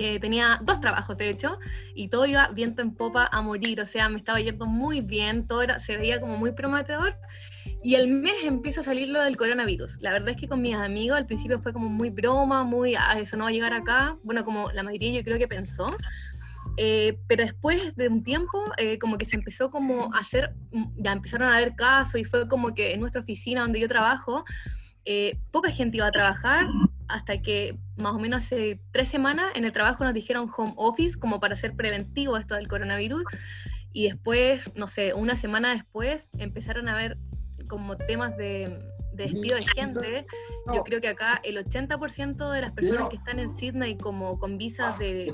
[0.00, 1.58] eh, tenía dos trabajos, de hecho,
[1.94, 5.46] y todo iba viento en popa a morir, o sea, me estaba yendo muy bien,
[5.46, 7.14] todo era, se veía como muy prometedor,
[7.82, 9.98] y el mes empieza a salir lo del coronavirus.
[10.00, 13.18] La verdad es que con mis amigos al principio fue como muy broma, muy, ah,
[13.18, 15.96] eso no va a llegar acá, bueno, como la mayoría yo creo que pensó,
[16.76, 20.54] eh, pero después de un tiempo, eh, como que se empezó como a hacer,
[20.96, 24.44] ya empezaron a haber casos y fue como que en nuestra oficina donde yo trabajo,
[25.50, 26.66] poca gente iba a trabajar,
[27.08, 31.18] hasta que más o menos hace tres semanas en el trabajo nos dijeron home office
[31.18, 33.24] como para ser preventivo esto del coronavirus.
[33.92, 37.18] Y después, no sé, una semana después empezaron a ver
[37.68, 38.80] como temas de,
[39.12, 40.26] despido de gente.
[40.72, 44.58] Yo creo que acá el 80% de las personas que están en Sydney como con
[44.58, 45.32] visas de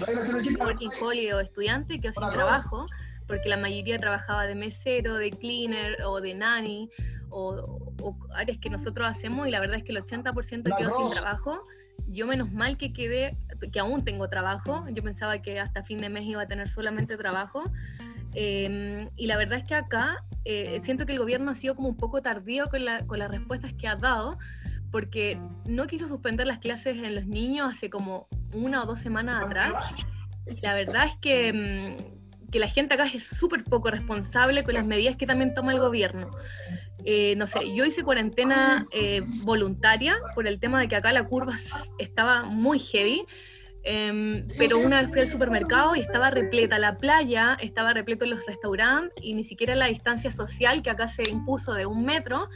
[0.58, 2.86] working holiday o estudiante quedó sin trabajo
[3.26, 6.90] porque la mayoría trabajaba de mesero, de cleaner o de nanny
[7.30, 11.62] o, áreas que nosotros hacemos y la verdad es que el 80% quedó sin trabajo.
[12.08, 13.36] Yo menos mal que quedé,
[13.72, 17.16] que aún tengo trabajo, yo pensaba que hasta fin de mes iba a tener solamente
[17.16, 17.64] trabajo.
[18.34, 21.88] Em, y la verdad es que acá eh, siento que el gobierno ha sido como
[21.88, 24.38] un poco tardío con, la, con las respuestas que ha dado,
[24.90, 29.42] porque no quiso suspender las clases en los niños hace como una o dos semanas
[29.42, 29.72] atrás.
[30.62, 34.86] La verdad es que, mm, que la gente acá es súper poco responsable con las
[34.86, 36.28] medidas que también toma el gobierno.
[37.08, 41.24] Eh, no sé, yo hice cuarentena eh, voluntaria por el tema de que acá la
[41.24, 41.56] curva
[41.98, 43.24] estaba muy heavy.
[43.88, 48.44] Em, pero una vez fui al supermercado y estaba repleta la playa, estaba repleto los
[48.44, 52.48] restaurantes y ni siquiera la distancia social que acá se impuso de un metro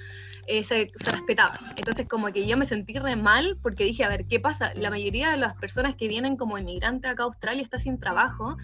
[0.49, 1.55] eh, se, respetaba.
[1.77, 4.73] Entonces como que yo me sentí re mal porque dije, a ver, ¿qué pasa?
[4.75, 8.57] La mayoría de las personas que vienen como inmigrantes acá a Australia está sin trabajo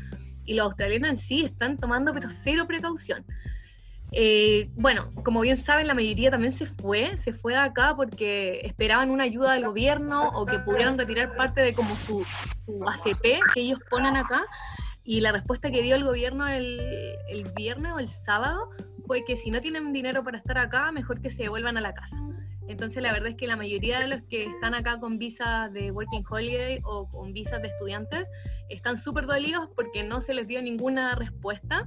[0.44, 3.24] y los australianos en sí están tomando pero cero precaución.
[4.12, 8.60] Eh, bueno, como bien saben, la mayoría también se fue, se fue de acá porque
[8.62, 12.24] esperaban una ayuda del gobierno o que pudieran retirar parte de como su,
[12.86, 14.44] ACP que ellos ponen acá.
[15.04, 16.80] Y la respuesta que dio el gobierno el,
[17.28, 18.70] el, viernes o el sábado
[19.06, 21.94] fue que si no tienen dinero para estar acá, mejor que se devuelvan a la
[21.94, 22.16] casa.
[22.68, 25.92] Entonces la verdad es que la mayoría de los que están acá con visas de
[25.92, 28.28] Working Holiday o con visas de estudiantes
[28.68, 31.86] están súper dolidos porque no se les dio ninguna respuesta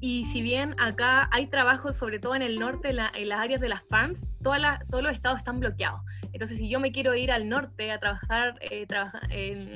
[0.00, 2.96] y si bien acá hay trabajo, sobre todo en el norte, en,
[3.28, 6.00] las áreas de las farms, todos los estados están bloqueados.
[6.32, 9.74] Entonces, si yo me quiero ir al norte a trabajar, eh,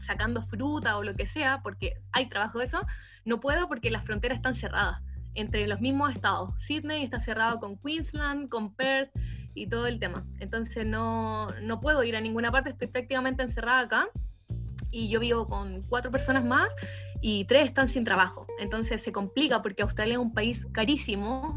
[0.00, 2.80] sacando fruta o lo que sea, porque hay trabajo de eso,
[3.24, 5.02] no puedo porque las fronteras están cerradas
[5.34, 6.50] entre los mismos estados.
[6.62, 9.10] Sydney está cerrado con Queensland, con Perth
[9.54, 10.24] y todo el tema.
[10.38, 14.08] Entonces no, no puedo ir a ninguna parte, estoy prácticamente encerrada acá
[14.92, 16.68] y yo vivo con cuatro personas más
[17.20, 18.46] y tres están sin trabajo.
[18.58, 21.56] Entonces se complica porque Australia es un país carísimo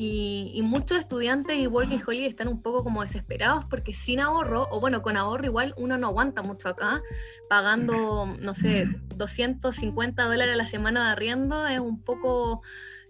[0.00, 4.78] y, muchos estudiantes y working holiday están un poco como desesperados porque sin ahorro, o
[4.78, 7.02] bueno, con ahorro igual uno no aguanta mucho acá,
[7.48, 8.86] pagando, no sé,
[9.16, 12.62] 250 dólares a la semana de arriendo es un poco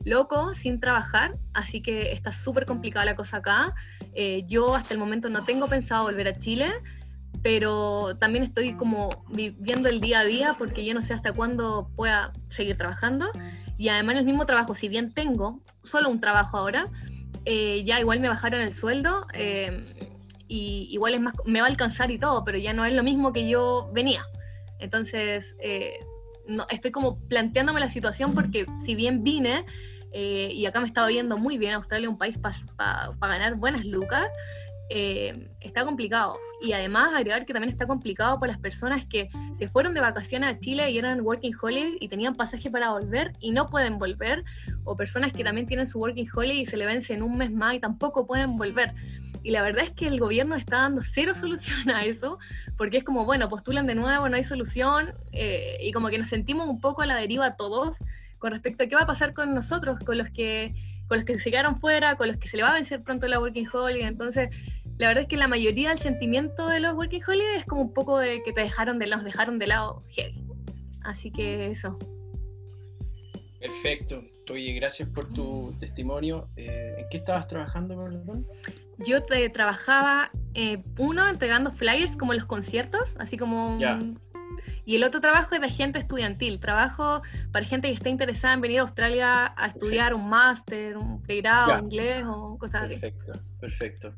[0.04, 3.74] loco sin trabajar, así que está súper complicada la cosa acá.
[4.14, 6.72] Eh, yo hasta el momento no tengo pensado volver a Chile
[7.42, 11.90] pero también estoy como viviendo el día a día porque yo no sé hasta cuándo
[11.96, 13.30] pueda seguir trabajando.
[13.76, 16.88] Y además el mismo trabajo, si bien tengo solo un trabajo ahora,
[17.44, 19.82] eh, ya igual me bajaron el sueldo eh,
[20.48, 23.02] y igual es más, me va a alcanzar y todo, pero ya no es lo
[23.02, 24.22] mismo que yo venía.
[24.80, 26.00] Entonces, eh,
[26.46, 29.64] no, estoy como planteándome la situación porque si bien vine
[30.12, 34.28] y acá me estaba viendo muy bien, Australia es un país para ganar buenas lucas,
[34.88, 39.94] está complicado y además agregar que también está complicado para las personas que se fueron
[39.94, 43.66] de vacaciones a Chile y eran working holiday y tenían pasaje para volver y no
[43.66, 44.44] pueden volver,
[44.84, 47.52] o personas que también tienen su working holiday y se le vence en un mes
[47.52, 48.94] más y tampoco pueden volver.
[49.44, 52.38] Y la verdad es que el gobierno está dando cero solución a eso,
[52.76, 56.28] porque es como, bueno, postulan de nuevo, no hay solución, eh, y como que nos
[56.28, 57.98] sentimos un poco a la deriva todos
[58.38, 60.74] con respecto a qué va a pasar con nosotros, con los que
[61.08, 63.26] con los que se quedaron fuera, con los que se le va a vencer pronto
[63.26, 64.02] la working holiday.
[64.06, 64.50] Entonces,
[64.98, 67.94] la verdad es que la mayoría del sentimiento de los Working Holiday es como un
[67.94, 70.44] poco de que te dejaron de, los dejaron de lado heavy.
[71.04, 71.96] Así que eso.
[73.60, 74.22] Perfecto.
[74.50, 76.48] Oye, gracias por tu testimonio.
[76.56, 78.46] Eh, ¿En qué estabas trabajando, perdón?
[79.06, 83.78] Yo te, trabajaba, eh, uno, entregando flyers como los conciertos, así como
[84.84, 88.60] Y el otro trabajo es de agente estudiantil, trabajo para gente que esté interesada en
[88.62, 92.96] venir a Australia a estudiar un máster, un pregrado, inglés o cosas así.
[92.96, 94.14] Perfecto, perfecto.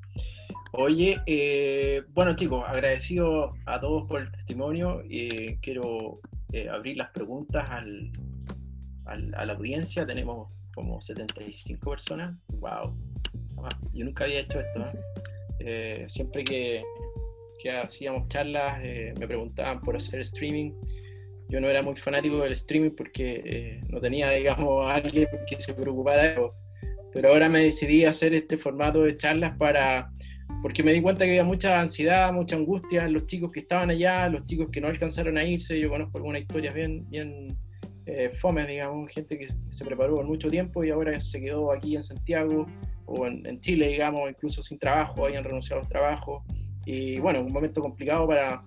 [0.72, 5.02] Oye, eh, bueno chicos, agradecido a todos por el testimonio.
[5.04, 6.20] y quiero
[6.52, 8.12] eh, abrir las preguntas al,
[9.04, 10.06] a la audiencia.
[10.06, 12.38] Tenemos como 75 personas.
[12.48, 12.94] ¡Wow!
[13.92, 14.86] Yo nunca había hecho esto.
[15.58, 16.06] ¿eh?
[16.08, 16.84] siempre que,
[17.60, 20.72] que, hacíamos charlas me preguntaban por hacer streaming.
[21.48, 26.22] Yo no era muy fanático del streaming porque no tenía, digamos, alguien que se preocupara
[26.22, 26.54] de eso.
[27.12, 30.12] Pero ahora me decidí a hacer este formato de charlas para
[30.62, 33.90] porque me di cuenta que había mucha ansiedad, mucha angustia en los chicos que estaban
[33.90, 35.78] allá, los chicos que no alcanzaron a irse.
[35.78, 37.56] Yo conozco algunas historias bien, bien
[38.06, 41.96] eh, fome, digamos, gente que, se preparó por mucho tiempo y ahora se quedó aquí
[41.96, 42.66] en Santiago
[43.06, 46.42] o en, Chile, digamos, incluso sin trabajo, hayan renunciado a los trabajos.
[46.84, 48.62] Y bueno, un momento complicado para,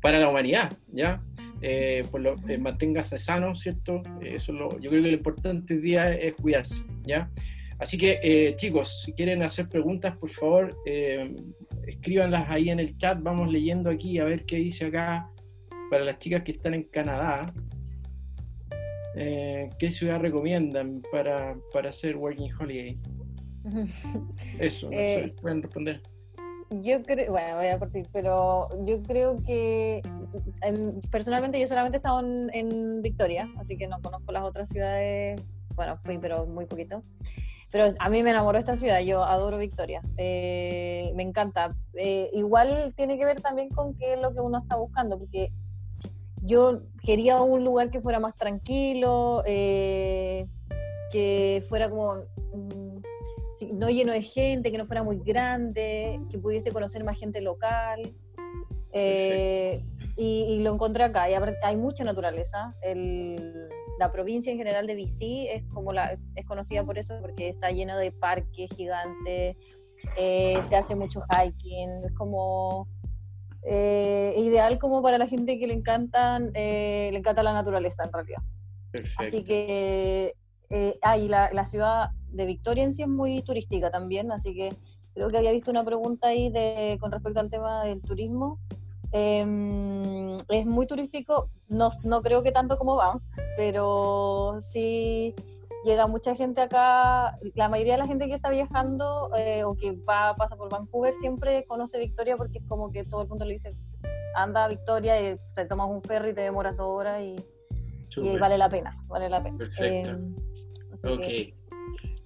[0.00, 1.22] para la humanidad, ¿ya?
[1.60, 4.02] Eh, por lo, eh, manténgase sano, ¿cierto?
[4.20, 7.30] Eh, eso lo, yo creo que lo importante hoy día es cuidarse, ¿ya?
[7.78, 11.34] Así que eh, chicos, si quieren hacer preguntas, por favor, eh,
[11.86, 13.18] escríbanlas ahí en el chat.
[13.22, 15.30] Vamos leyendo aquí a ver qué dice acá
[15.90, 17.52] para las chicas que están en Canadá.
[19.14, 22.98] Eh, ¿Qué ciudad recomiendan para, para hacer Working Holiday?
[24.58, 26.02] Eso, no sé, pueden responder.
[26.82, 30.02] Yo creo, bueno, voy a partir, pero yo creo que
[30.62, 34.68] em, personalmente yo solamente he estado en, en Victoria, así que no conozco las otras
[34.68, 35.40] ciudades.
[35.74, 37.02] Bueno, fui, pero muy poquito.
[37.70, 41.76] Pero a mí me enamoró esta ciudad, yo adoro Victoria, eh, me encanta.
[41.94, 45.52] Eh, igual tiene que ver también con qué es lo que uno está buscando, porque
[46.42, 50.46] yo quería un lugar que fuera más tranquilo, eh,
[51.12, 52.14] que fuera como
[52.54, 57.42] mm, no lleno de gente, que no fuera muy grande, que pudiese conocer más gente
[57.42, 58.14] local.
[60.20, 61.24] Y, y, lo encontré acá,
[61.62, 62.74] hay mucha naturaleza.
[62.80, 63.68] El,
[63.98, 67.70] la provincia en general de BC es como la es conocida por eso porque está
[67.70, 69.56] llena de parques gigantes
[70.16, 72.86] eh, se hace mucho hiking es como
[73.64, 78.12] eh, ideal como para la gente que le encantan eh, le encanta la naturaleza en
[78.12, 78.42] realidad.
[79.18, 80.34] Así que
[81.02, 84.70] ah, la, la, ciudad de Victoria en sí es muy turística también así que
[85.12, 88.58] creo que había visto una pregunta ahí de con respecto al tema del turismo
[89.12, 93.22] Em, es muy turístico, no, no, creo que tanto como Banff,
[93.56, 95.34] pero sí
[95.84, 97.38] llega mucha gente acá.
[97.54, 101.12] La mayoría de la gente que está viajando eh, o que va pasa por Vancouver
[101.12, 103.74] siempre conoce Victoria porque es como que todo el mundo le dice,
[104.34, 107.36] anda a Victoria y te tomas un ferry, te demoras dos horas y,
[108.38, 109.58] vale la pena, vale la pena.
[109.58, 110.10] Perfecto.
[110.10, 110.36] Em,
[111.04, 111.54] ok.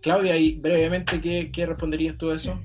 [0.00, 2.58] Claudia, y brevemente, ¿qué, ¿qué responderías tú a eso?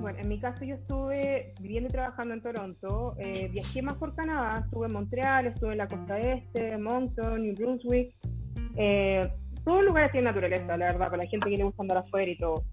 [0.00, 4.14] Bueno, en mi caso yo estuve viviendo y trabajando en Toronto, eh, viajé más por
[4.14, 8.14] Canadá, estuve en Montreal, estuve en la costa este, Moncton, New Brunswick,
[8.76, 9.30] eh,
[9.62, 12.38] todos lugares tienen naturaleza, la verdad, para la gente que le gusta andar afuera y
[12.38, 12.64] todo.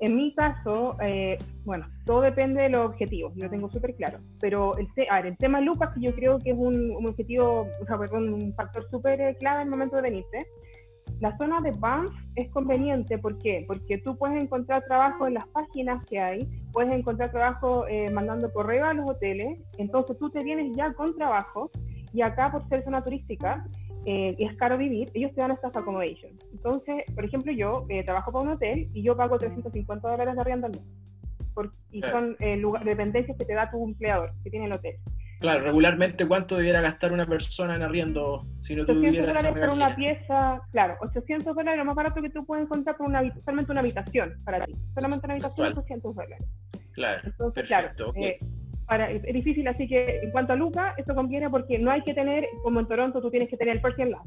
[0.00, 4.76] En mi caso, eh, bueno, todo depende de los objetivos, lo tengo súper claro, pero
[4.76, 7.96] el, a ver, el tema Lucas, yo creo que es un, un objetivo, o sea,
[7.96, 10.46] un factor súper clave en el momento de venirse,
[11.20, 13.64] la zona de Banff es conveniente, ¿por qué?
[13.66, 18.52] Porque tú puedes encontrar trabajo en las páginas que hay, puedes encontrar trabajo eh, mandando
[18.52, 21.70] correo a los hoteles, entonces tú te vienes ya con trabajo
[22.12, 23.64] y acá por ser zona turística
[24.06, 26.46] eh, y es caro vivir, ellos te dan estas accommodations.
[26.52, 30.40] Entonces, por ejemplo, yo eh, trabajo para un hotel y yo pago 350 dólares de
[30.40, 30.84] arriendo al mes.
[31.90, 32.36] y son
[32.84, 34.96] dependencias que te da tu empleador, que tiene el hotel.
[35.44, 39.94] Claro, regularmente, ¿cuánto debiera gastar una persona en arriendo si no 800 dólares por una
[39.94, 43.82] pieza, claro, 800 dólares, lo más barato que tú puedes encontrar por una, solamente una
[43.82, 44.74] habitación para ti.
[44.94, 46.46] Solamente una habitación, 800 dólares.
[46.92, 48.38] Claro, Entonces, perfecto, claro, eh,
[48.86, 52.14] para, es difícil, así que en cuanto a Luca, esto conviene porque no hay que
[52.14, 54.22] tener, como en Toronto, tú tienes que tener el Persian Lab.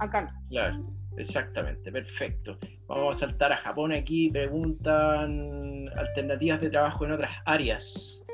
[0.00, 0.30] Acá no.
[0.48, 0.82] Claro,
[1.16, 2.58] exactamente, perfecto.
[2.88, 4.30] Vamos a saltar a Japón aquí.
[4.30, 8.25] Preguntan alternativas de trabajo en otras áreas.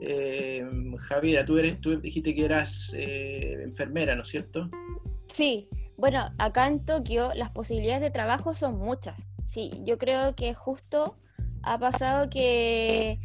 [0.00, 0.64] Eh,
[1.00, 4.70] Javiera, tú, eres, tú dijiste que eras eh, enfermera, ¿no es cierto?
[5.32, 9.28] Sí, bueno, acá en Tokio las posibilidades de trabajo son muchas.
[9.46, 11.16] Sí, yo creo que justo
[11.62, 13.18] ha pasado que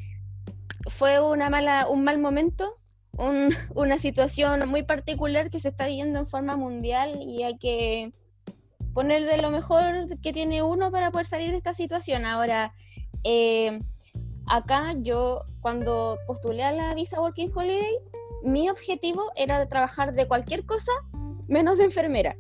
[0.88, 2.76] fue una mala, un mal momento,
[3.76, 8.14] una situación muy particular que se está viviendo en forma mundial y hay que
[8.94, 12.26] poner de lo mejor que tiene uno para poder salir de esta situación.
[12.26, 12.74] Ahora,
[13.24, 13.80] eh,
[14.52, 17.96] acá yo cuando postulé a la visa Working Holiday,
[18.44, 20.92] mi objetivo era trabajar de cualquier cosa
[21.48, 22.36] menos de enfermera.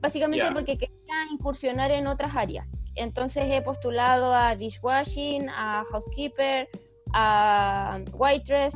[0.00, 2.66] Básicamente porque quería incursionar en otras áreas.
[2.94, 6.68] Entonces he postulado a dishwashing, a housekeeper,
[7.12, 8.74] a waitress,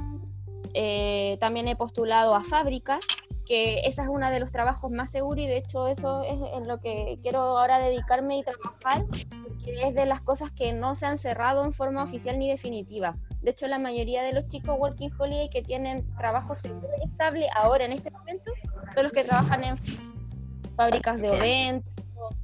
[0.74, 3.00] eh, también he postulado a fábricas
[3.48, 6.68] que esa es uno de los trabajos más seguros y de hecho eso es en
[6.68, 9.06] lo que quiero ahora dedicarme y trabajar,
[9.64, 13.16] que es de las cosas que no se han cerrado en forma oficial ni definitiva.
[13.40, 17.48] De hecho, la mayoría de los chicos Working Holiday que tienen trabajo seguro y estable
[17.56, 18.52] ahora en este momento
[18.94, 19.76] son los que trabajan en
[20.76, 21.82] fábricas de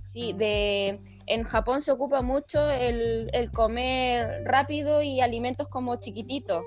[0.05, 6.63] sí, de, en Japón se ocupa mucho el, el comer rápido y alimentos como chiquititos,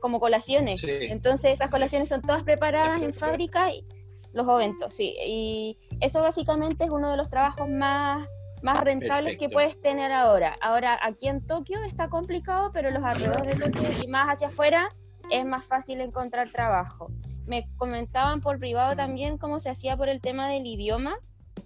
[0.00, 0.82] como colaciones.
[0.84, 3.84] Entonces esas colaciones son todas preparadas en fábrica, y
[4.32, 5.16] los oventos, sí.
[5.24, 8.28] Y eso básicamente es uno de los trabajos más
[8.62, 10.56] más rentables que puedes tener ahora.
[10.62, 14.88] Ahora, aquí en Tokio está complicado, pero los alrededores de Tokio y más hacia afuera
[15.30, 17.10] es más fácil encontrar trabajo.
[17.46, 21.18] Me comentaban por privado también cómo se hacía por el tema del idioma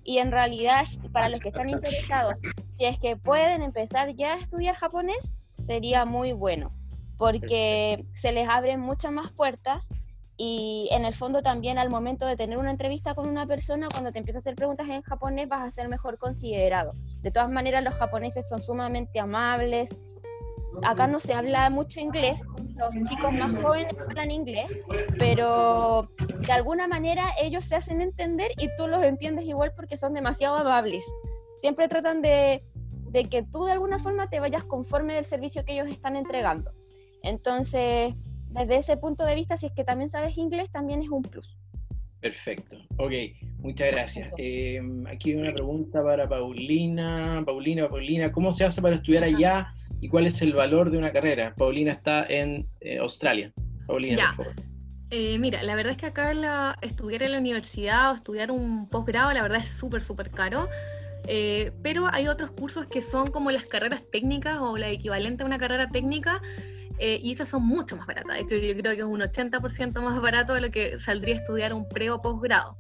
[0.02, 4.36] y en realidad para los que están interesados, si es que pueden empezar ya a
[4.36, 6.72] estudiar japonés, sería muy bueno,
[7.18, 9.88] porque se les abren muchas más puertas
[10.40, 14.12] y en el fondo también al momento de tener una entrevista con una persona, cuando
[14.12, 16.94] te empiezas a hacer preguntas en japonés vas a ser mejor considerado.
[17.22, 19.94] De todas maneras, los japoneses son sumamente amables.
[20.84, 22.40] Acá no se habla mucho inglés,
[22.76, 24.70] los chicos más jóvenes hablan inglés,
[25.18, 26.08] pero
[26.46, 30.56] de alguna manera ellos se hacen entender y tú los entiendes igual porque son demasiado
[30.56, 31.04] amables.
[31.56, 32.64] Siempre tratan de,
[33.10, 36.70] de que tú de alguna forma te vayas conforme del servicio que ellos están entregando.
[37.22, 38.14] Entonces,
[38.50, 41.56] desde ese punto de vista, si es que también sabes inglés, también es un plus.
[42.20, 42.76] Perfecto.
[42.96, 43.12] Ok,
[43.58, 44.32] muchas gracias.
[44.38, 47.42] Eh, aquí hay una pregunta para Paulina.
[47.46, 51.12] Paulina, Paulina, ¿cómo se hace para estudiar allá y cuál es el valor de una
[51.12, 51.54] carrera?
[51.56, 53.52] Paulina está en eh, Australia.
[53.86, 54.62] Paulina, por favor.
[55.10, 58.88] Eh, mira, la verdad es que acá la, estudiar en la universidad o estudiar un
[58.88, 60.68] posgrado, la verdad es súper, súper caro.
[61.82, 65.58] pero hay otros cursos que son como las carreras técnicas o la equivalente a una
[65.58, 66.42] carrera técnica
[66.98, 68.34] eh, y esas son mucho más baratas.
[68.34, 71.38] De hecho, yo creo que es un 80% más barato de lo que saldría a
[71.38, 72.76] estudiar un pre o posgrado.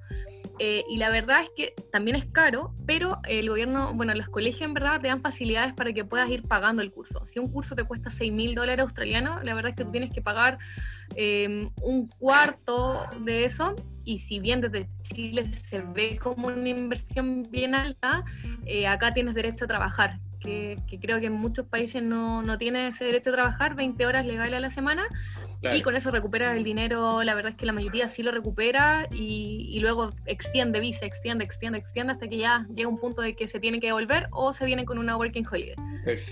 [0.60, 4.62] Eh, y la verdad es que también es caro, pero el gobierno, bueno, los colegios
[4.62, 7.24] en verdad te dan facilidades para que puedas ir pagando el curso.
[7.26, 10.12] Si un curso te cuesta 6 mil dólares australianos, la verdad es que tú tienes
[10.12, 10.58] que pagar
[11.14, 13.76] em, un cuarto de eso.
[14.04, 18.24] Y si bien desde Chile se ve como una inversión bien alta,
[18.66, 22.88] eh, acá tienes derecho a trabajar que, creo que en muchos países no, no tiene
[22.88, 25.06] ese derecho a trabajar 20 horas legales a la semana
[25.60, 29.08] y con eso recuperas el dinero, la verdad es que la mayoría sí lo recupera
[29.10, 33.48] y, luego extiende visa, extiende, extiende, extiende hasta que ya llega un punto de que
[33.48, 35.74] se tiene que devolver o se viene con una working holiday.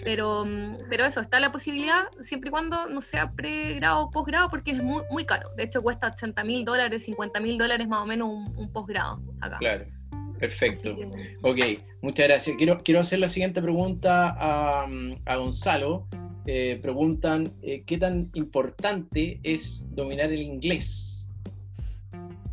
[0.05, 0.47] Pero,
[0.89, 4.83] pero eso, está la posibilidad siempre y cuando no sea pregrado o posgrado porque es
[4.83, 5.51] muy, muy caro.
[5.57, 9.21] De hecho cuesta 80 mil dólares, 50 mil dólares más o menos un, un posgrado
[9.41, 9.59] acá.
[9.59, 9.96] Claro.
[10.39, 10.97] Perfecto.
[11.43, 11.59] Ok,
[12.03, 12.57] muchas gracias.
[12.57, 14.87] Quiero, quiero hacer la siguiente pregunta a,
[15.25, 16.07] a Gonzalo.
[16.49, 21.29] Eh, preguntan, eh, ¿qué tan importante es dominar el inglés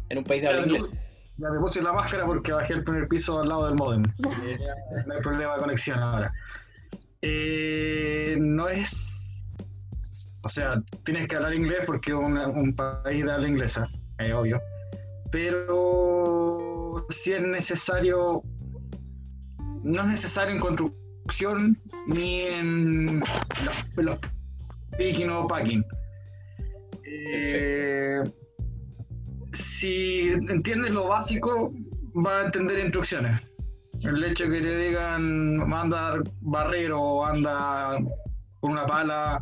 [0.09, 0.87] en un país de habla inglesa?
[1.37, 4.03] Ya me puse la máscara porque bajé el primer piso al lado del modem.
[4.45, 4.57] Eh,
[5.05, 6.33] no hay problema de conexión ahora.
[8.39, 9.43] no es...
[10.43, 14.59] O sea, tienes que hablar inglés porque es un país de habla inglesa, es obvio.
[15.31, 16.72] Pero
[17.13, 18.43] si es necesario,
[19.83, 23.23] no es necesario en construcción ni en
[23.97, 24.19] los,
[24.97, 25.85] picking o packing.
[27.05, 28.21] Eh,
[29.53, 31.71] si entiendes lo básico,
[32.15, 33.41] va a entender instrucciones.
[34.01, 37.97] El hecho de que te digan manda barrero o anda
[38.59, 39.41] con una pala,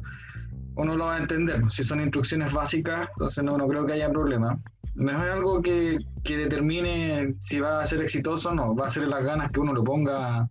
[0.75, 1.61] uno lo va a entender.
[1.69, 4.59] Si son instrucciones básicas, entonces no, no creo que haya problema
[4.95, 8.89] no es algo que, que, determine si va a ser exitoso o no, va a
[8.89, 10.47] ser las ganas que uno lo ponga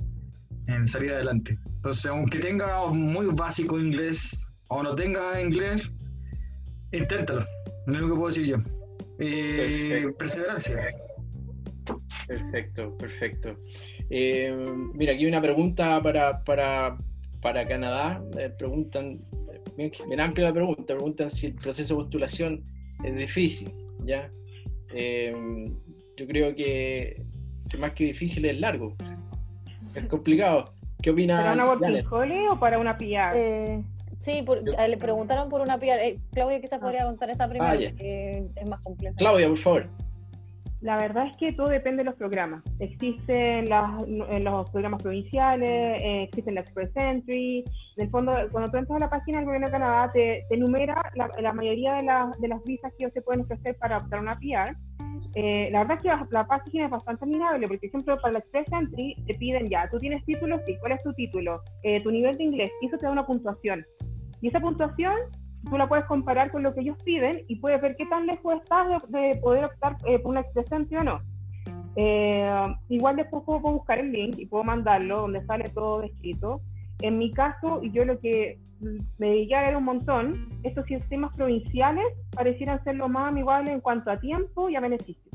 [0.67, 1.59] en salir adelante.
[1.67, 5.91] Entonces, aunque tenga muy básico inglés o no tenga inglés,
[6.93, 7.45] inténtalo.
[7.87, 8.57] No es lo que puedo decir yo.
[9.19, 10.95] Eh, perseverancia.
[12.27, 13.57] Perfecto, perfecto.
[14.11, 14.55] Eh,
[14.95, 16.99] mira, aquí hay una pregunta para, para,
[17.43, 18.23] para Canadá.
[18.59, 19.21] preguntan,
[19.77, 22.65] bien, amplia la pregunta, preguntan si el proceso de postulación
[23.05, 23.73] es difícil.
[24.05, 24.31] ¿Ya?
[24.93, 25.71] Eh,
[26.17, 27.23] yo creo que,
[27.79, 28.95] más que difícil es largo,
[29.95, 30.73] es complicado.
[31.03, 31.39] ¿Qué opina?
[31.39, 33.33] ¿Para una o para una PR?
[33.35, 33.83] Eh,
[34.19, 34.45] sí,
[34.79, 35.99] eh, le preguntaron por una PR.
[36.01, 36.83] Eh, Claudia quizás ah.
[36.83, 39.15] podría contar esa primera, ah, que es más compleja.
[39.17, 39.89] Claudia, por favor.
[40.81, 42.65] La verdad es que todo depende de los programas.
[42.79, 47.65] Existen los programas provinciales, eh, existen la Express Entry.
[47.97, 51.03] En el fondo, cuando tú entras a la página del gobierno de Canadá, te, enumera
[51.15, 52.03] la, mayoría de,
[52.39, 54.75] de, las visas que ellos te pueden ofrecer para optar una PR.
[55.35, 58.39] Eh, la verdad es que la, página es bastante amigable, porque, por ejemplo, para la
[58.41, 61.61] Express Entry te piden ya, tú tienes título, sí, ¿cuál es tu título?
[61.83, 63.85] Eh, tu nivel de inglés, y eso te da una puntuación.
[64.41, 65.15] Y esa puntuación
[65.69, 68.61] tú la puedes comparar con lo que ellos piden y puedes ver qué tan lejos
[68.61, 71.21] estás de, poder optar eh, por una excelente o no.
[71.97, 76.61] Eh, igual después puedo buscar el link y puedo mandarlo donde sale todo descrito.
[77.03, 81.35] En mi caso, y yo lo que me dediqué a ver un montón, estos sistemas
[81.35, 85.35] provinciales parecieran ser lo más amigables en cuanto a tiempo y a beneficios.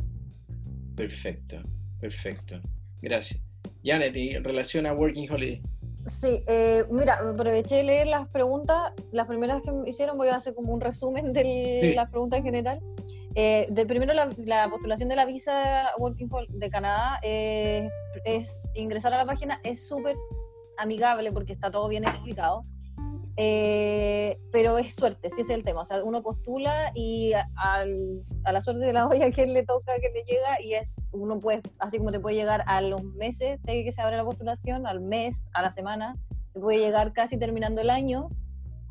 [0.96, 1.58] Perfecto,
[2.00, 2.60] perfecto.
[3.02, 3.42] Gracias.
[3.84, 5.62] Janet, en relación a Working Holiday.
[6.06, 10.36] Sí, eh, mira, aproveché de leer las preguntas, las primeras que me hicieron, voy a
[10.36, 12.80] hacer como un resumen de las preguntas en general.
[13.34, 17.90] Eh, de primero, la, postulación de la visa Working de Canadá eh,
[18.24, 20.16] es ingresar a la página, es súper
[20.78, 22.64] amigable porque está todo bien explicado.
[23.38, 25.82] Eh, pero es suerte, si es el tema.
[25.82, 27.86] O sea, uno postula y a
[28.52, 31.62] la suerte de la olla que le toca, que le llega, y es uno puede,
[31.80, 35.02] así como te puede llegar a los meses de que se abre la postulación, al
[35.02, 36.16] mes, a la semana,
[36.54, 38.30] te puede llegar casi terminando el año.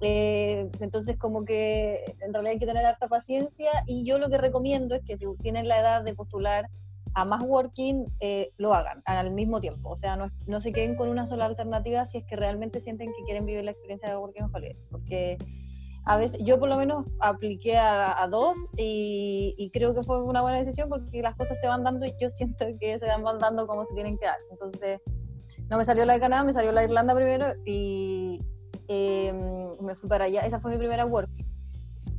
[0.01, 3.71] Eh, entonces, como que en realidad hay que tener harta paciencia.
[3.87, 6.69] Y yo lo que recomiendo es que si tienen la edad de postular,
[7.15, 9.91] a más working eh, lo hagan al mismo tiempo.
[9.91, 13.13] O sea, no, no, se queden con una sola alternativa si es que realmente sienten
[13.13, 14.77] que quieren vivir la experiencia de working holiday.
[14.91, 15.39] Porque
[16.07, 20.59] a veces, yo por lo menos apliqué a, dos y, creo que fue una buena
[20.59, 23.87] decisión porque las cosas se van dando y yo siento que se van dando como
[23.87, 24.39] se tienen que dar.
[24.51, 25.01] Entonces,
[25.71, 28.39] no me salió la de Canadá, me salió la de Irlanda primero y
[28.89, 30.43] em, me fui para allá.
[30.43, 31.54] Esa fue mi primera working.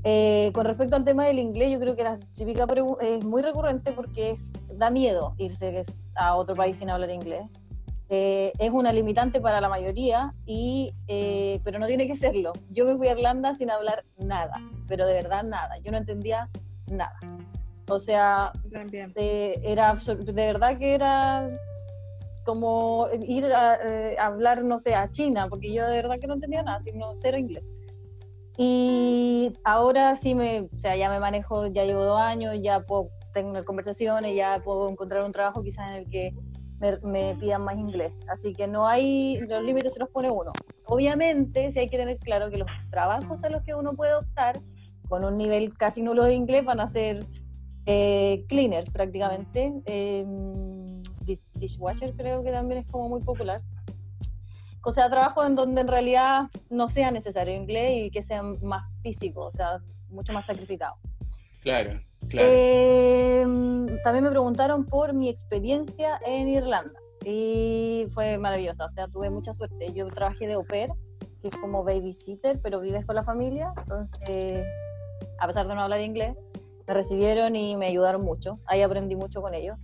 [0.08, 2.68] Eh, con respecto al tema del inglés, yo creo que la típica
[3.01, 4.38] es muy recurrente porque
[4.72, 5.84] da miedo irse
[6.16, 7.41] a otro país sin hablar inglés.
[8.08, 12.53] Eh, es una limitante para la mayoría, y, eh, pero no tiene que serlo.
[12.70, 15.80] Yo me fui a Irlanda sin hablar nada, pero de verdad nada.
[15.80, 16.49] Yo no entendía
[16.88, 17.18] nada.
[17.89, 18.51] O sea,
[19.16, 21.47] eh, era de verdad que era
[22.43, 23.80] como ir a,
[24.20, 27.39] hablar, no sé, a China, porque yo de verdad que no entendía nada, sino cero
[27.39, 27.64] inglés.
[28.58, 28.84] Y
[29.63, 33.61] ahora sí me, o sea, ya me manejo, ya llevo dos años, ya puedo tengo
[33.63, 36.33] conversaciones, ya puedo encontrar un trabajo quizás en el que
[37.03, 38.13] me, pidan más inglés.
[38.27, 40.51] Así que no hay, los límites se los pone uno.
[40.85, 44.61] Obviamente, sí hay que tener claro que los trabajos a los que uno puede optar
[45.09, 47.25] con un nivel casi nulo de inglés van a ser
[47.85, 49.73] eh, cleaner prácticamente.
[49.85, 51.03] Em,
[51.55, 53.61] dishwasher creo que también es como muy popular.
[54.86, 58.88] O sea, trabajo en donde en realidad no sea necesario inglés y que sea más
[59.01, 59.79] físico, o sea,
[60.09, 60.95] mucho más sacrificado.
[61.61, 61.99] Claro.
[62.29, 69.31] Em, también me preguntaron por mi experiencia en Irlanda y fue maravillosa, o sea, tuve
[69.31, 69.91] mucha suerte.
[69.91, 70.91] Yo trabajé de au pair,
[71.41, 74.63] que es como babysitter, pero vives con la familia, entonces,
[75.39, 76.36] a pesar de no hablar inglés,
[76.88, 79.79] me recibieron y me ayudaron mucho, ahí aprendí mucho con ellos.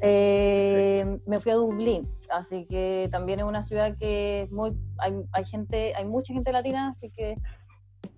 [0.00, 5.44] Em, me fui a Dublín, así que también es una ciudad que muy, hay, hay
[5.44, 7.36] gente, hay mucha gente latina, así que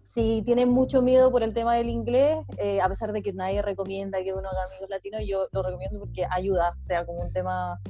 [0.04, 3.60] si tienen mucho miedo por el tema del inglés, eh, a pesar de que nadie
[3.60, 7.32] recomienda que uno haga amigos latinos, yo lo recomiendo porque ayuda, o sea, como un
[7.32, 7.80] tema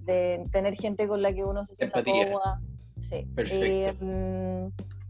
[0.00, 2.60] de tener gente con la que uno se sienta cómoda.
[3.00, 3.26] Sí.
[3.36, 4.68] Eh, mm,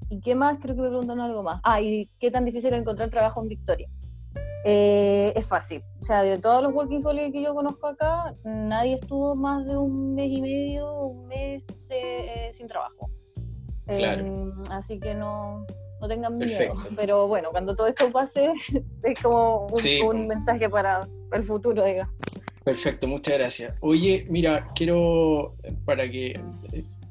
[0.09, 0.59] ¿Y qué más?
[0.61, 1.61] Creo que me preguntaron algo más.
[1.63, 3.89] Ah, ¿y qué tan difícil es encontrar trabajo en Victoria?
[4.69, 5.81] Eh, es fácil.
[6.01, 9.77] O sea, de todos los working holiday que yo conozco acá, nadie estuvo más de
[9.77, 11.63] un mes y medio, un mes
[12.53, 13.09] sin trabajo.
[13.87, 15.65] Em, así que no,
[16.01, 16.75] no tengan miedo.
[16.97, 18.53] Pero bueno, cuando todo esto pase,
[19.05, 22.11] es como un, mensaje para el futuro, diga.
[22.65, 23.77] Perfecto, muchas gracias.
[23.83, 25.55] Oye, mira, quiero,
[25.85, 26.41] para que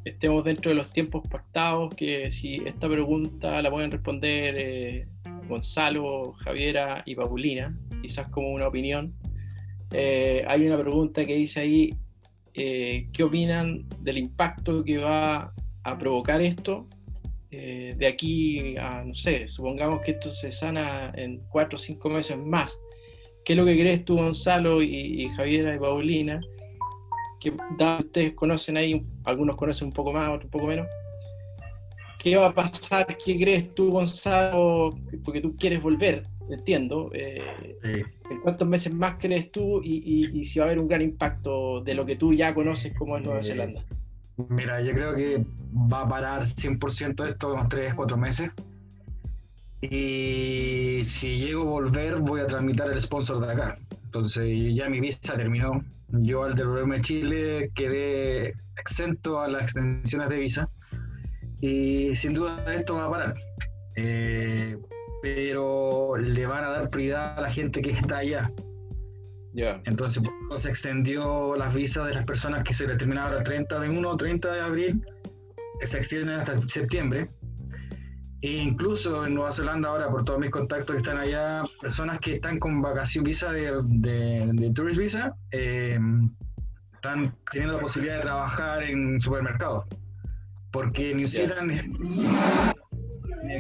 [0.04, 5.08] estemos dentro de los tiempos pactados, que si esta pregunta la pueden responder eh,
[5.48, 9.14] Gonzalo, Javiera y Paulina, quizás como una opinión.
[9.92, 11.94] Eh, hay una pregunta que dice ahí,
[12.54, 15.52] eh, ¿qué opinan del impacto que va
[15.84, 16.86] a provocar esto
[17.58, 22.10] eh, de aquí a, no sé, supongamos que esto se sana en cuatro o cinco
[22.10, 22.78] meses más.
[23.46, 26.42] ¿Qué es lo que crees tú, Gonzalo y, Javiera y Paulina?
[27.40, 30.88] Que ustedes conocen ahí, algunos conocen un poco más, otros un poco menos.
[32.26, 33.06] ¿Qué va a pasar?
[33.24, 34.98] ¿Qué crees tú, Gonzalo?
[35.24, 37.12] Porque tú quieres volver, entiendo.
[37.14, 37.40] Eh,
[38.32, 41.94] ¿En cuántos meses más crees tú y, si va a haber un gran impacto de
[41.94, 43.86] lo que tú ya conoces como es Nueva Zelanda?
[44.50, 48.50] Mira, yo creo que va a parar 100% esto en unos 3, 4 meses.
[49.82, 53.78] Y si llego a volver, voy a tramitar el sponsor de acá.
[54.06, 55.86] Entonces, ya mi visa terminó.
[56.10, 60.70] Yo al devolverme a Chile quedé exento a las extensiones de visa.
[61.66, 63.34] Y sin duda esto va a parar.
[63.96, 64.78] Eh,
[65.24, 68.52] pero le van a dar prioridad a la gente que está allá.
[69.86, 70.22] Entonces
[70.58, 74.10] se extendió las visas de las personas que se les terminaba el 30 de 1
[74.10, 75.06] o 30 de abril,
[75.82, 77.30] se extienden hasta septiembre.
[78.42, 82.36] E incluso en Nueva Zelanda ahora, por todos mis contactos que están allá, personas que
[82.36, 85.98] están con vacación visa de, de, tourist visa, eh,
[86.94, 89.86] están teniendo la posibilidad de trabajar en supermercados.
[90.76, 91.90] Porque New Zealand es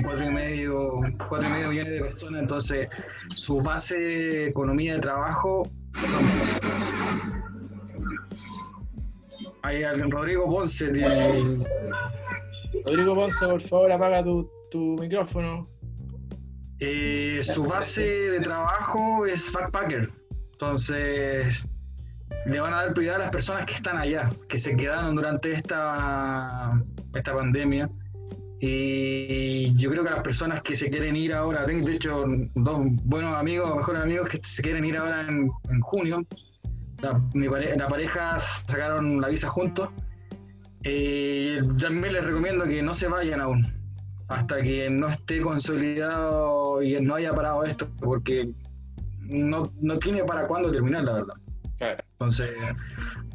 [0.03, 0.99] cuatro y medio,
[1.29, 2.89] cuatro y medio millones de personas, entonces
[3.33, 5.63] su base de economía de trabajo
[9.63, 10.87] alguien, Rodrigo Ponce.
[12.85, 15.69] Rodrigo Ponce, por favor, apaga tu, tu micrófono.
[16.79, 20.09] Eh, su base de trabajo es backpacker.
[20.51, 21.65] Entonces,
[22.45, 25.51] le van a dar prioridad a las personas que están allá, que se quedaron durante
[25.53, 26.81] esta,
[27.15, 27.89] esta pandemia.
[28.59, 32.79] Y yo creo que las personas que se quieren ir ahora, tengo de hecho dos
[33.03, 36.25] buenos amigos, mejores amigos que se quieren ir ahora en, en junio.
[37.01, 39.89] La, mi la pareja sacaron la visa juntos.
[40.83, 43.75] Eh, también les recomiendo que no se vayan aún
[44.27, 48.49] hasta que no esté consolidado y no haya parado esto, porque
[49.19, 51.35] no, no tiene para cuándo terminar, la verdad.
[52.13, 52.49] Entonces,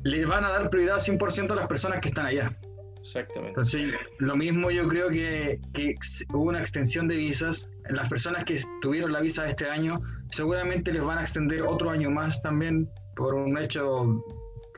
[0.03, 2.57] le van a dar prioridad 100% a las personas que están allá.
[3.01, 3.49] Exactamente.
[3.49, 5.95] Entonces, lo mismo yo creo que, que,
[6.33, 7.69] hubo una extensión de visas.
[7.89, 9.97] Las personas que tuvieron la visa este año
[10.31, 14.23] seguramente les van a extender otro año más también por un hecho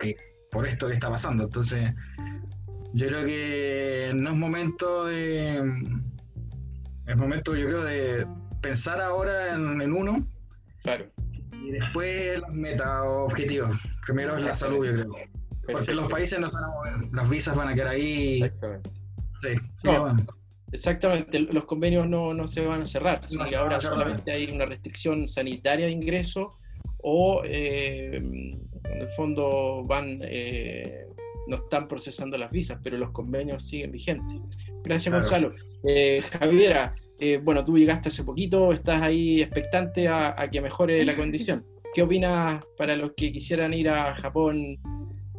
[0.01, 0.16] que
[0.51, 1.45] por esto que está pasando.
[1.45, 1.93] Entonces,
[2.93, 5.59] yo creo que no es momento de.
[7.07, 8.27] Es momento, yo creo, de
[8.61, 10.27] pensar ahora en, uno.
[10.83, 11.07] Claro.
[11.53, 13.77] Y después las metas objetivos.
[14.07, 15.41] Primero es la salud, yo creo.
[15.71, 18.43] Porque los países no se van a mover, las visas van a quedar ahí.
[18.43, 18.91] Exactamente.
[19.43, 19.49] Sí,
[20.73, 24.65] Exactamente, los convenios no, no, se van a cerrar, sino que ahora solamente hay una
[24.65, 26.57] restricción sanitaria de ingreso
[27.03, 31.07] o eh, en el fondo van eh,
[31.47, 34.41] no están procesando las visas, pero los convenios siguen vigentes.
[34.83, 35.55] Gracias, Gonzalo.
[35.85, 41.15] Eh, Javiera, eh, bueno, tú llegaste hace poquito, estás ahí expectante a, que mejore la
[41.15, 41.65] condición.
[41.95, 44.79] ¿Qué opinas para los que quisieran ir a Japón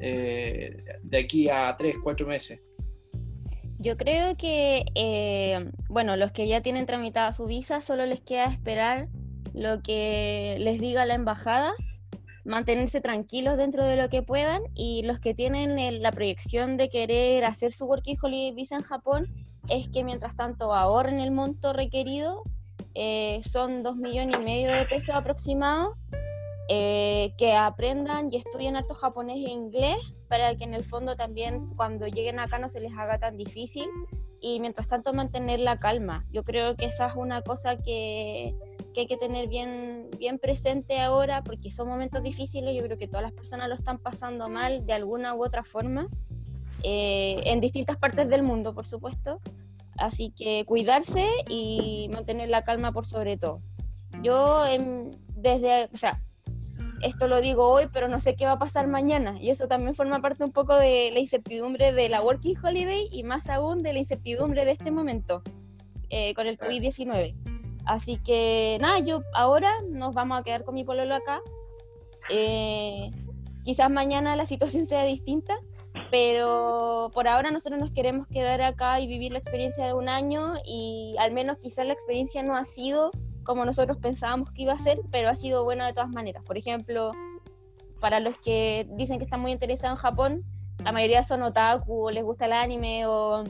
[0.04, 2.60] eh, de aquí a tres, cuatro meses?
[3.80, 4.86] Yo creo que,
[5.90, 9.10] bueno, los que ya tienen tramitada su visa, solo les queda esperar
[9.54, 11.74] lo que les diga la embajada
[12.46, 17.46] mantenerse tranquilos dentro de lo que puedan y los que tienen la proyección de querer
[17.46, 19.28] hacer su Working Holiday Visa en Japón
[19.70, 22.44] es que mientras tanto ahorren el monto requerido,
[22.96, 25.98] eh, son dos millones y medio de pesos aproximados,
[26.70, 31.60] eh, que aprendan y estudien harto japonés e inglés para que en el fondo también
[31.76, 33.88] cuando lleguen acá no se les haga tan difícil
[34.40, 36.26] y mientras tanto mantener la calma.
[36.32, 38.56] Yo creo que esa es una cosa que
[38.94, 43.08] que hay que tener bien, bien presente ahora, porque son momentos difíciles, yo creo que
[43.08, 46.08] todas las personas lo están pasando mal de alguna u otra forma,
[46.84, 49.42] eh, en distintas partes del mundo, por supuesto.
[49.98, 53.62] Así que cuidarse y mantener la calma por sobre todo.
[54.24, 54.64] Yo
[55.36, 56.22] desde, o sea,
[57.04, 59.38] esto lo digo hoy, pero no sé qué va a pasar mañana.
[59.40, 63.24] Y eso también forma parte un poco de la incertidumbre de la Working Holiday y
[63.24, 65.42] más aún de la incertidumbre de este momento
[66.10, 67.36] eh, con el COVID-19.
[67.86, 71.42] Así que nada, yo ahora nos vamos a quedar con mi pololo acá.
[72.30, 73.10] Eh,
[73.66, 75.58] quizás mañana la situación sea distinta,
[76.10, 80.54] pero por ahora nosotros nos queremos quedar acá y vivir la experiencia de un año
[80.66, 83.12] y al menos quizás la experiencia no ha sido
[83.44, 86.44] como nosotros pensábamos que iba a ser, pero ha sido buena de todas maneras.
[86.46, 87.12] Por ejemplo,
[88.00, 90.44] para los que dicen que están muy interesados en Japón,
[90.84, 93.44] la mayoría son otaku o les gusta el anime o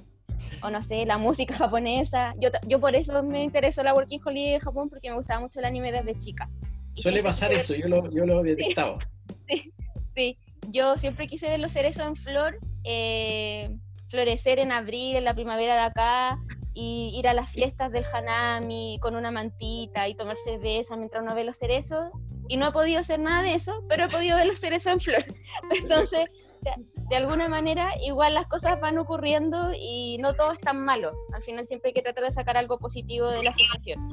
[0.61, 2.33] o no sé, la música japonesa.
[2.39, 5.59] Yo, yo por eso me interesó la Working Holiday de Japón, porque me gustaba mucho
[5.59, 6.49] el anime desde chica.
[6.95, 8.97] Suele pasar eso, yo lo, yo lo he detectado.
[9.47, 9.73] Sí,
[10.13, 10.37] sí,
[10.69, 13.75] yo siempre quise ver los cerezos en flor, eh,
[14.09, 16.39] florecer en abril, en la primavera de acá,
[16.74, 21.36] y ir a las fiestas del Hanami con una mantita y tomar cerveza mientras uno
[21.36, 22.09] ve los cerezos.
[22.49, 24.99] Y no he podido hacer nada de eso, pero he podido ver los cerezos en
[24.99, 25.24] flor.
[25.82, 26.28] Entonces,
[27.09, 31.13] de alguna manera igual las cosas van ocurriendo y no todo es tan malo.
[31.34, 34.09] Al final siempre hay que tratar de sacar algo positivo de la situación.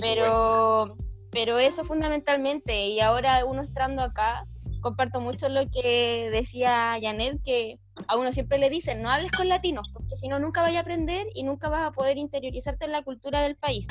[0.00, 0.96] Pero,
[1.30, 4.46] pero eso fundamentalmente, y ahora uno estando acá,
[4.80, 7.78] comparto mucho lo que decía Janet, que
[8.08, 10.80] a uno siempre le dicen, no hables con latinos, porque si no nunca vas a
[10.80, 13.86] aprender y nunca vas a poder interiorizarte en la cultura del país.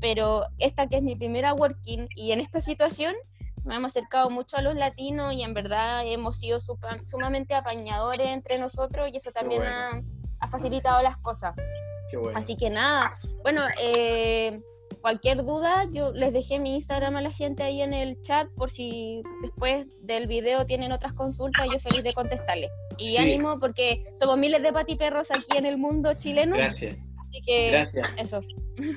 [0.00, 3.14] Pero esta que es mi primera working y en esta situación,
[3.64, 8.58] me hemos acercado mucho a los latinos y en verdad hemos sido sumamente apañadores entre
[8.58, 11.54] nosotros y eso también ha, facilitado las cosas.
[12.34, 14.60] Así que nada, bueno, eh,
[15.00, 18.70] cualquier duda, yo les dejé mi Instagram a la gente ahí en el chat por
[18.70, 22.70] si después del video tienen otras consultas, yo feliz de contestarles.
[22.98, 26.56] Y ánimo porque somos miles de patiperros aquí en el mundo chileno.
[26.56, 26.96] Gracias.
[27.20, 28.14] Así que Gracias.
[28.16, 28.40] eso.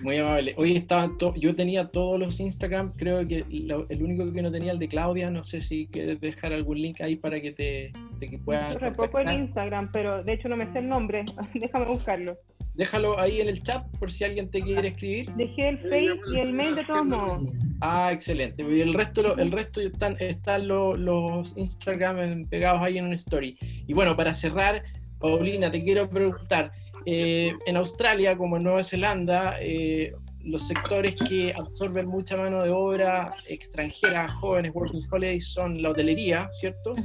[0.04, 0.54] Muy amable.
[0.58, 4.80] Hoy estaban yo tenía todos los Instagram, creo que el único que no tenía el
[4.80, 8.78] de Claudia, no sé si quieres dejar algún link ahí para que te, que puedas.
[8.80, 12.38] Yo poco el Instagram, pero de hecho no me sé el nombre, déjame buscarlo.
[12.74, 15.30] Déjalo ahí en el chat por si alguien te quiere escribir.
[15.36, 17.50] Dejé el Face y el mail de todos modos.
[17.82, 18.64] Ah, excelente.
[18.64, 23.58] Y el resto, el resto están, están los, los Instagram pegados ahí en una story.
[23.88, 24.84] Y bueno, para cerrar,
[25.20, 26.72] Paulina, te quiero preguntar,
[27.06, 30.14] eh, en Australia, como en Nueva Zelanda, eh,
[30.44, 36.50] los sectores que absorben mucha mano de obra extranjera, jóvenes, working holidays, son la hotelería,
[36.60, 36.96] ¿cierto?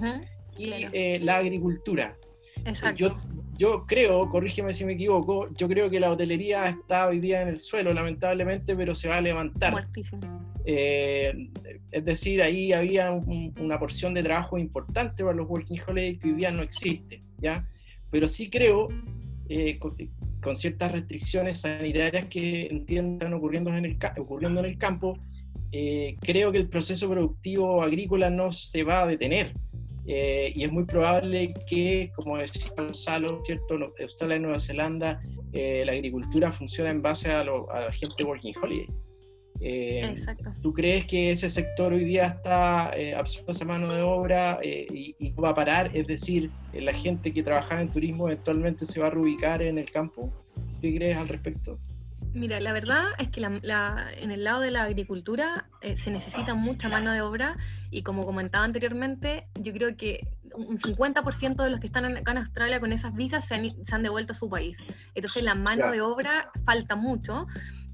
[0.59, 2.17] y eh, la agricultura.
[2.97, 3.15] Yo,
[3.57, 7.49] yo creo, corrígeme si me equivoco, yo creo que la hotelería está hoy día en
[7.49, 9.89] el suelo, lamentablemente, pero se va a levantar.
[10.65, 16.35] es decir, ahí había una porción de trabajo importante para los working holidays que hoy
[16.35, 17.67] día no existe, ¿ya?
[18.11, 18.89] Pero sí creo
[19.49, 25.19] eh, con, ciertas restricciones sanitarias que entiendan ocurriendo en el, ocurriendo en el campo,
[25.73, 29.55] eh, creo que el proceso productivo agrícola no se va a detener.
[30.09, 33.93] Eh, y es muy probable que, como decía Gonzalo, ¿cierto?
[34.01, 35.21] Australia y Nueva Zelanda,
[35.53, 38.87] la agricultura funciona en base a, la gente working holiday.
[39.61, 40.17] Eh,
[40.61, 44.87] ¿Tú crees que ese sector hoy día está eh, absorbiendo esa mano de obra eh,
[44.91, 45.91] y, va a parar?
[45.95, 49.91] Es decir, la gente que trabajaba en turismo eventualmente se va a reubicar en el
[49.91, 50.31] campo.
[50.81, 51.79] ¿Qué crees al respecto?
[52.37, 57.11] Mira, la verdad es que en el lado de la agricultura se necesita mucha mano
[57.11, 57.57] de obra
[57.91, 62.39] y como comentaba anteriormente, yo creo que un 50% de los que están acá en
[62.39, 64.77] Australia con esas visas se han, devuelto a su país.
[65.15, 67.47] Entonces la mano de obra falta mucho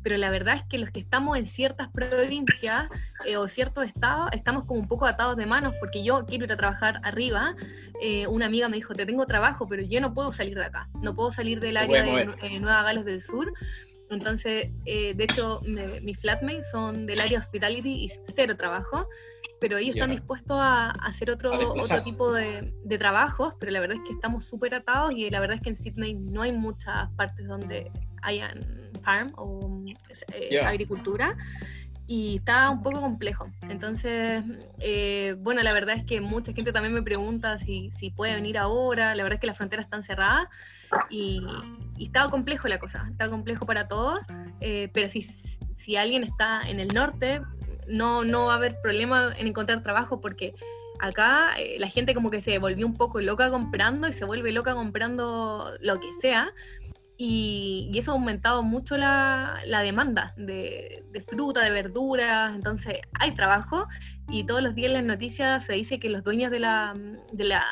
[0.02, 2.88] pero la verdad es que los que estamos en ciertas provincias
[3.24, 6.52] eh, o ciertos estados estamos como un poco atados de manos porque yo quiero ir
[6.52, 7.54] a trabajar arriba.
[8.00, 10.88] Eh, una amiga me dijo, te tengo trabajo, pero yo no puedo salir de acá,
[11.00, 13.52] no puedo salir del área de eh, Nueva Gales del Sur.
[14.14, 15.60] Entonces, de hecho,
[16.02, 19.06] mis flatmates son del área hospitality y cero trabajo,
[19.60, 23.96] pero ellos están dispuestos a, hacer otro, otro tipo de, de, trabajos, pero la verdad
[23.96, 27.10] es que estamos súper atados y la verdad es que en Sydney no hay muchas
[27.12, 27.90] partes donde
[28.22, 28.60] hayan
[29.02, 29.84] farm o
[30.32, 31.36] eh, agricultura
[32.06, 33.50] y está un poco complejo.
[33.68, 34.42] Entonces,
[34.80, 38.58] eh, bueno, la verdad es que mucha gente también me pregunta si, si puede venir
[38.58, 40.48] ahora, la verdad es que las fronteras están cerradas
[41.10, 41.44] y,
[41.96, 44.20] y está complejo la cosa, está complejo para todos,
[44.60, 45.22] eh, pero si,
[45.78, 47.40] si alguien está en el norte,
[47.88, 50.54] no, no va a haber problema en encontrar trabajo porque
[51.00, 54.74] acá la gente como que se volvió un poco loca comprando y se vuelve loca
[54.74, 56.52] comprando lo que sea
[57.16, 63.86] y, eso ha aumentado mucho la, demanda de, fruta, de verduras, entonces hay trabajo
[64.28, 66.94] y todos los días en las noticias se dice que los dueños de la,
[67.32, 67.64] de la,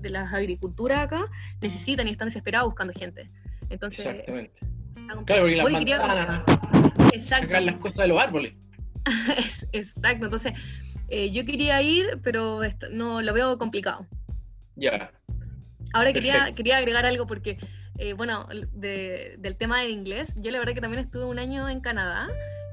[0.00, 1.26] de las agriculturas acá
[1.60, 3.30] necesitan y están desesperados buscando gente.
[3.68, 4.60] Entonces, Exactamente.
[5.24, 6.42] Claro, porque las manzanas
[7.24, 8.54] sacan las cosas de los árboles.
[9.72, 10.52] Exacto, entonces
[11.08, 14.06] eh, yo quería ir, pero no lo veo complicado.
[14.74, 15.12] Ya.
[15.92, 17.58] Ahora quería, quería agregar algo porque
[17.98, 21.80] eh, bueno, del tema de inglés, yo la verdad que también estuve un año en
[21.80, 22.28] Canadá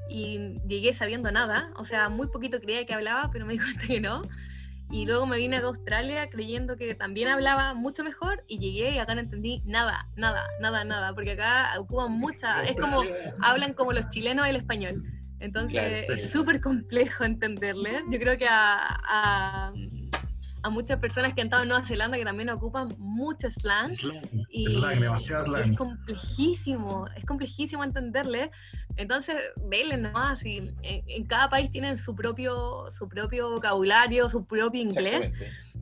[0.08, 3.86] y llegué sabiendo nada, o sea, muy poquito creía que hablaba, pero me di cuenta
[3.86, 4.22] que no.
[4.94, 8.98] Y luego me vine a Australia creyendo que también hablaba mucho mejor y llegué y
[8.98, 13.02] acá no entendí nada, nada, nada, nada, porque acá ocupan mucha, es como,
[13.42, 15.02] hablan como los chilenos el español.
[15.40, 18.02] Entonces es súper complejo entenderles.
[18.08, 19.72] Yo creo que a a
[20.70, 23.92] muchas personas que han estado en Nueva Zelanda que también ocupan mucho slang.
[24.48, 24.66] y
[25.70, 28.50] Es complejísimo, es complejísimo entenderle.
[28.96, 29.36] Entonces,
[29.66, 35.32] vele nomás, y en, cada país tienen su propio, su propio vocabulario, su propio inglés.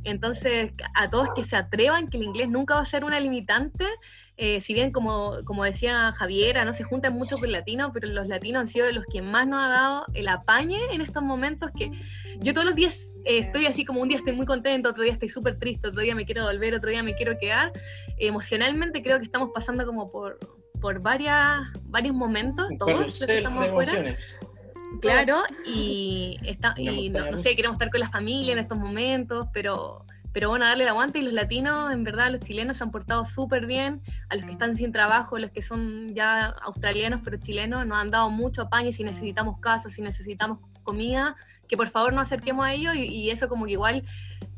[0.04, 3.86] Entonces, a todos que se atrevan, que el inglés nunca va a ser una limitante,
[4.38, 8.28] eh, si bien como, como decía Javiera, no se juntan mucho con latinos, pero los
[8.28, 11.70] latinos han sido de los que más nos ha dado el apañe en estos momentos
[11.76, 11.90] que
[12.38, 15.12] yo todos los días eh, estoy así como un día estoy muy contento, otro día
[15.12, 17.72] estoy súper triste, otro día me quiero volver, otro día me quiero quedar.
[18.18, 20.38] emocionalmente creo que estamos pasando como por,
[20.80, 24.16] por varias, varios momentos, todos estamos afuera.
[25.00, 30.02] Claro, y, está, y no, sé, queremos estar con la familia en estos momentos, pero,
[30.32, 33.24] pero bueno, darle el aguante y los latinos, en verdad, los chilenos se han portado
[33.24, 37.86] súper bien, a los que están sin trabajo, los que son ya australianos pero chilenos,
[37.86, 41.36] nos han dado mucho apaño si necesitamos casa, si necesitamos comida,
[41.72, 44.02] que por favor nos acerquemos a ellos y, eso como que igual,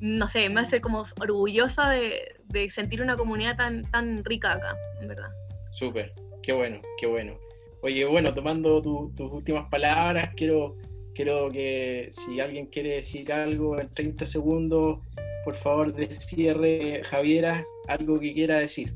[0.00, 5.06] no sé, me hace como orgullosa de, sentir una comunidad tan, tan rica acá, en
[5.06, 5.28] verdad.
[5.70, 6.10] Súper,
[6.42, 7.38] qué bueno, qué bueno.
[7.82, 10.74] Oye, bueno, tomando tus últimas palabras, quiero,
[11.14, 14.98] quiero que si alguien quiere decir algo en 30 segundos,
[15.44, 18.92] por favor, de cierre, Javiera, algo que quiera decir.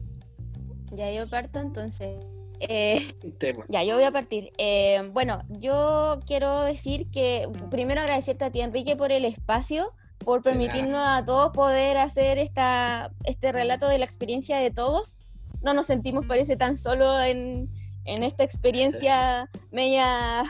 [0.90, 2.16] Ya yo parto entonces.
[2.60, 3.06] Eh,
[3.68, 4.50] ya, yo voy a partir.
[4.58, 10.42] Eh, bueno, yo quiero decir que primero agradecerte a ti, Enrique, por el espacio, por
[10.42, 15.18] permitirnos a todos poder hacer esta, este relato de la experiencia de todos.
[15.62, 17.68] No nos sentimos, parece, tan solo en,
[18.04, 20.42] en esta experiencia media,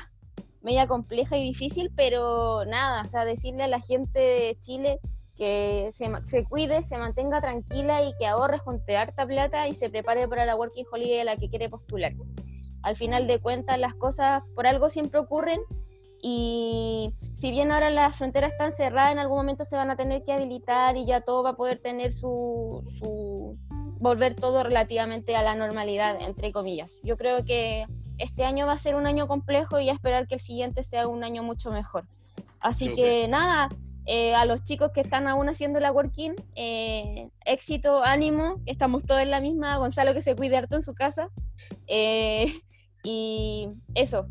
[0.62, 5.00] media compleja y difícil, pero nada, o sea, decirle a la gente de Chile
[5.38, 9.88] que se, se, cuide, se mantenga tranquila y que ahorre junte harta plata y se
[9.88, 12.12] prepare para la Working Holiday a la que quiere postular.
[12.82, 15.60] Al final de cuentas, las cosas por algo siempre ocurren
[16.20, 20.24] y si bien ahora las fronteras están cerradas, en algún momento se van a tener
[20.24, 23.56] que habilitar y ya todo va a poder tener su, su
[24.00, 27.00] volver todo relativamente a la normalidad, entre comillas.
[27.04, 27.86] Yo creo que
[28.18, 31.06] este año va a ser un año complejo y a esperar que el siguiente sea
[31.06, 32.04] un año mucho mejor.
[32.60, 33.68] Así que nada,
[34.10, 39.20] eh, a los chicos que están aún haciendo la working, eh, éxito, ánimo, estamos todos
[39.20, 41.28] en la misma, Gonzalo que se cuide harto en su casa.
[41.88, 42.46] Eh,
[43.04, 44.26] y eso.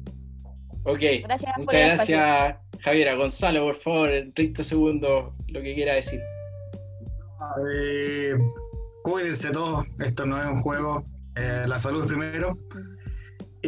[0.83, 3.13] Ok, gracias muchas gracias Javiera.
[3.13, 6.21] Gonzalo, por favor, en 30 segundos, lo que quiera decir.
[9.03, 11.05] cuídense todos, esto no es un juego,
[11.35, 12.57] la salud primero.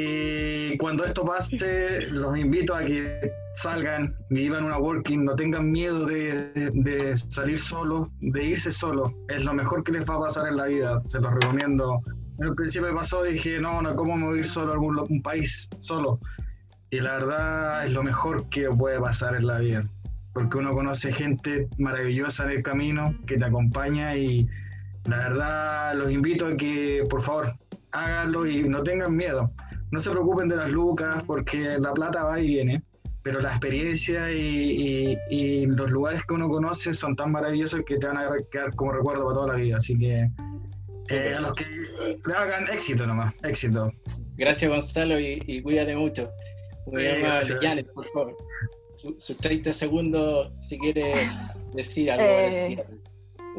[0.02, 6.06] Y cuando esto pase, los invito a que salgan, vivan una working, no tengan miedo
[6.06, 9.12] de, salir solos, de irse solos.
[9.28, 12.02] Es lo mejor que les va a pasar en la vida, se los recomiendo.
[12.40, 14.76] En el principio me pasó dije, no, no, ¿cómo me voy a ir solo a
[14.76, 16.22] algún un país solo?
[16.92, 19.84] Y la verdad es lo mejor que puede pasar en la vida,
[20.32, 24.48] porque uno conoce gente maravillosa en el camino que te acompaña y
[25.10, 27.54] la verdad los invito a que por favor
[27.92, 29.52] háganlo y no tengan miedo.
[29.92, 32.84] No se preocupen de las lucas porque la plata va y viene
[33.22, 38.18] pero la experiencia y, los lugares que uno conoce son tan maravillosos que te van
[38.18, 39.78] a quedar como recuerdo para toda la vida.
[39.78, 40.30] Así que
[41.10, 43.92] eh, a los que le hagan éxito nomás, éxito.
[44.36, 46.30] Gracias Gonzalo y, cuídate mucho.
[46.88, 48.38] Muy amable, por favor.
[49.18, 51.30] Sus 30 segundos si quiere
[51.74, 52.26] decir algo.
[52.26, 52.84] Eh,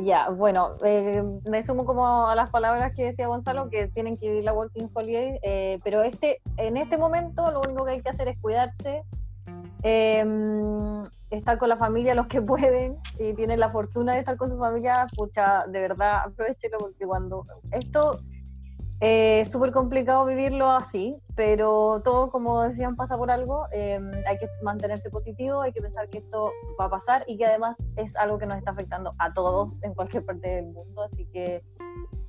[0.05, 4.28] ya, bueno, eh, me sumo como a las palabras que decía Gonzalo, que tienen que
[4.28, 5.38] vivir la Working Holiday,
[5.82, 9.05] pero este, en este momento lo único que hay que hacer es cuidarse,
[9.82, 14.51] eh, estar con la familia los que pueden y tienen la fortuna de estar con
[14.51, 18.20] su familia, pucha, de verdad aprovechelo porque cuando esto
[19.01, 23.66] eh, súper complicado vivirlo así, pero todo, como decían, pasa por algo.
[23.72, 27.46] Em, hay que mantenerse positivo, hay que pensar que esto va a pasar y que
[27.46, 31.03] además es algo que nos está afectando a todos en cualquier parte del mundo.
[31.03, 31.62] Así que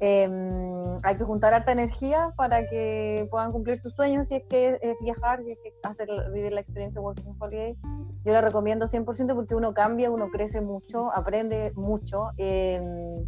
[0.03, 4.79] Em, hay que juntar harta energía para que puedan cumplir sus sueños, si es que
[4.81, 7.77] es viajar, si es que hacer vivir la experiencia Working Holiday.
[8.25, 12.31] Yo la recomiendo 100% porque uno cambia, uno crece mucho, aprende mucho.
[12.37, 13.27] Em,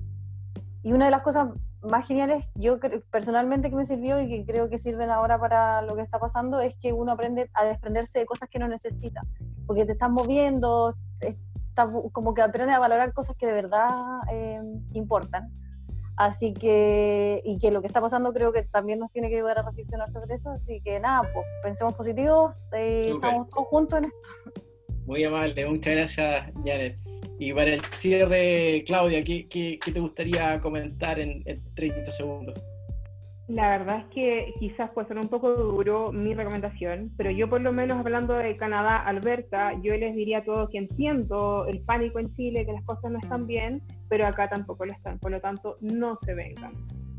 [0.82, 1.50] y una de las cosas
[1.84, 2.80] más geniales, yo
[3.12, 6.60] personalmente que me sirvió y que creo que sirven ahora para lo que está pasando,
[6.60, 9.22] es que uno aprende a desprenderse de cosas que no necesita,
[9.68, 13.90] porque te estás moviendo, está, como que aprende a valorar cosas que de verdad
[14.32, 15.52] em, importan
[16.16, 19.60] Así que, y que lo que está pasando creo que también nos tiene que ayudar
[19.60, 20.52] a reflexionar sobre eso.
[20.52, 24.62] Así que nada, pues pensemos positivos, eh, estamos todos juntos en esto.
[25.06, 26.98] Muy amable, muchas gracias, Janet.
[27.40, 32.62] Y para el cierre, Claudia, ¿qué, te gustaría comentar en, en 30 segundos?
[33.48, 37.60] La verdad es que quizás puede ser un poco duro mi recomendación, pero yo por
[37.60, 42.20] lo menos hablando de Canadá, Alberta, yo les diría a todos que entiendo el pánico
[42.20, 45.42] en Chile, que las cosas no están bien, pero acá tampoco lo están, por lo
[45.42, 46.72] tanto no se vengan.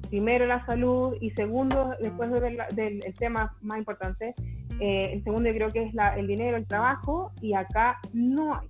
[0.09, 4.33] Primero la salud y segundo, después de ver del el tema más importante,
[4.81, 8.67] eh, el segundo creo que es la, el dinero, el trabajo, y acá no hay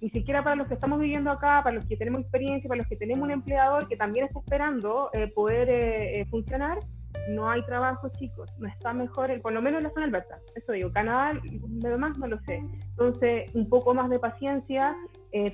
[0.00, 2.86] ni siquiera para los que estamos viviendo acá, para los que tenemos experiencia, para los
[2.86, 6.78] que tenemos un empleador que también está esperando eh, poder eh, eh, funcionar,
[7.30, 10.72] no hay trabajo, chicos, no está mejor, por lo menos en la zona Alberta, eso
[10.72, 12.62] digo, Canadá, lo demás no lo sé.
[12.90, 14.96] Entonces, un poco más de paciencia,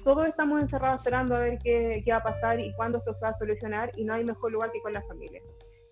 [0.04, 3.20] todos estamos encerrados esperando a ver qué, qué, va a pasar y cuándo esto se
[3.20, 5.40] va a solucionar y no hay mejor lugar que con la familia.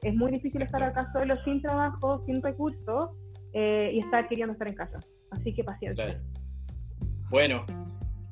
[0.03, 3.11] Es muy difícil estar acá solo, sin trabajo, sin recursos
[3.55, 5.01] y estar queriendo estar en casa.
[5.31, 6.21] Así que paciencia.
[7.31, 7.65] Bueno,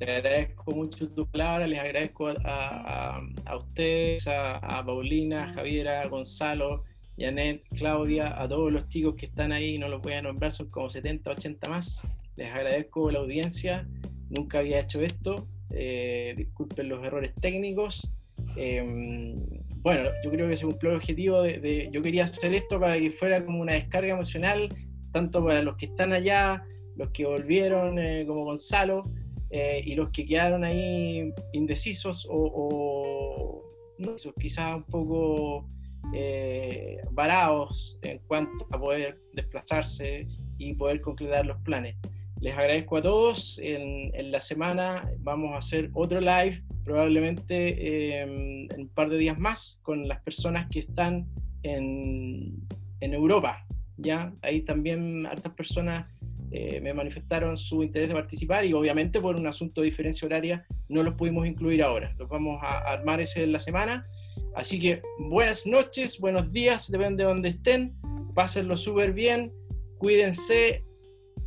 [0.01, 3.21] te agradezco mucho tu palabra, les agradezco a,
[3.55, 6.85] ustedes, a, Paulina, Javiera, Gonzalo,
[7.19, 10.71] Janet, Claudia, a todos los chicos que están ahí, no los voy a nombrar, son
[10.71, 12.01] como 70, 80 más.
[12.35, 13.87] Les agradezco la audiencia,
[14.35, 18.11] nunca había hecho esto, eh, disculpen los errores técnicos.
[18.55, 19.35] Em,
[19.83, 23.11] bueno, yo creo que se cumplió el objetivo de, yo quería hacer esto para que
[23.11, 24.67] fuera como una descarga emocional,
[25.11, 26.63] tanto para los que están allá,
[26.95, 29.03] los que volvieron, eh, como Gonzalo,
[29.51, 33.63] eh, y los que quedaron ahí indecisos o,
[33.97, 35.67] no, quizás un poco
[36.13, 40.27] eh, varados en cuanto a poder desplazarse
[40.57, 41.97] y poder concretar los planes.
[42.39, 43.59] Les agradezco a todos.
[43.61, 49.37] En, la semana vamos a hacer otro live, probablemente em, en un par de días
[49.37, 51.27] más, con las personas que están
[51.63, 52.55] en,
[53.01, 53.65] en Europa.
[53.97, 54.33] ¿ya?
[54.41, 56.07] Ahí también hartas personas
[56.53, 60.65] eh, me manifestaron su interés de participar y obviamente por un asunto de diferencia horaria
[60.89, 62.13] no los pudimos incluir ahora.
[62.17, 64.05] Los vamos a armar ese en la semana.
[64.53, 67.95] Así que buenas noches, buenos días, depende de donde estén.
[68.35, 69.53] Pásenlo súper bien,
[69.97, 70.83] cuídense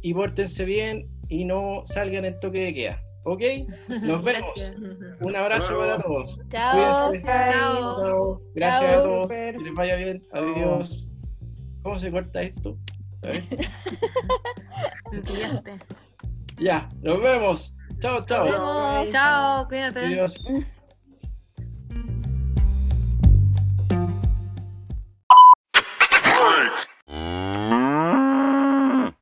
[0.00, 3.02] y pórtense bien y no salgan en toque de queda.
[3.24, 3.42] ¿Ok?
[4.02, 4.72] Nos vemos.
[5.20, 6.38] Un abrazo para todos.
[6.48, 7.12] Chao.
[7.22, 8.42] Chao.
[8.54, 9.28] Gracias a todos.
[9.28, 10.22] Que les vaya bien.
[10.32, 11.10] Adiós.
[11.82, 12.78] ¿Cómo se corta esto?
[16.58, 17.76] Ya, nos vemos.
[18.00, 19.04] Chao, chao.
[19.10, 20.06] Chao, cuídate.
[20.06, 20.34] Adiós.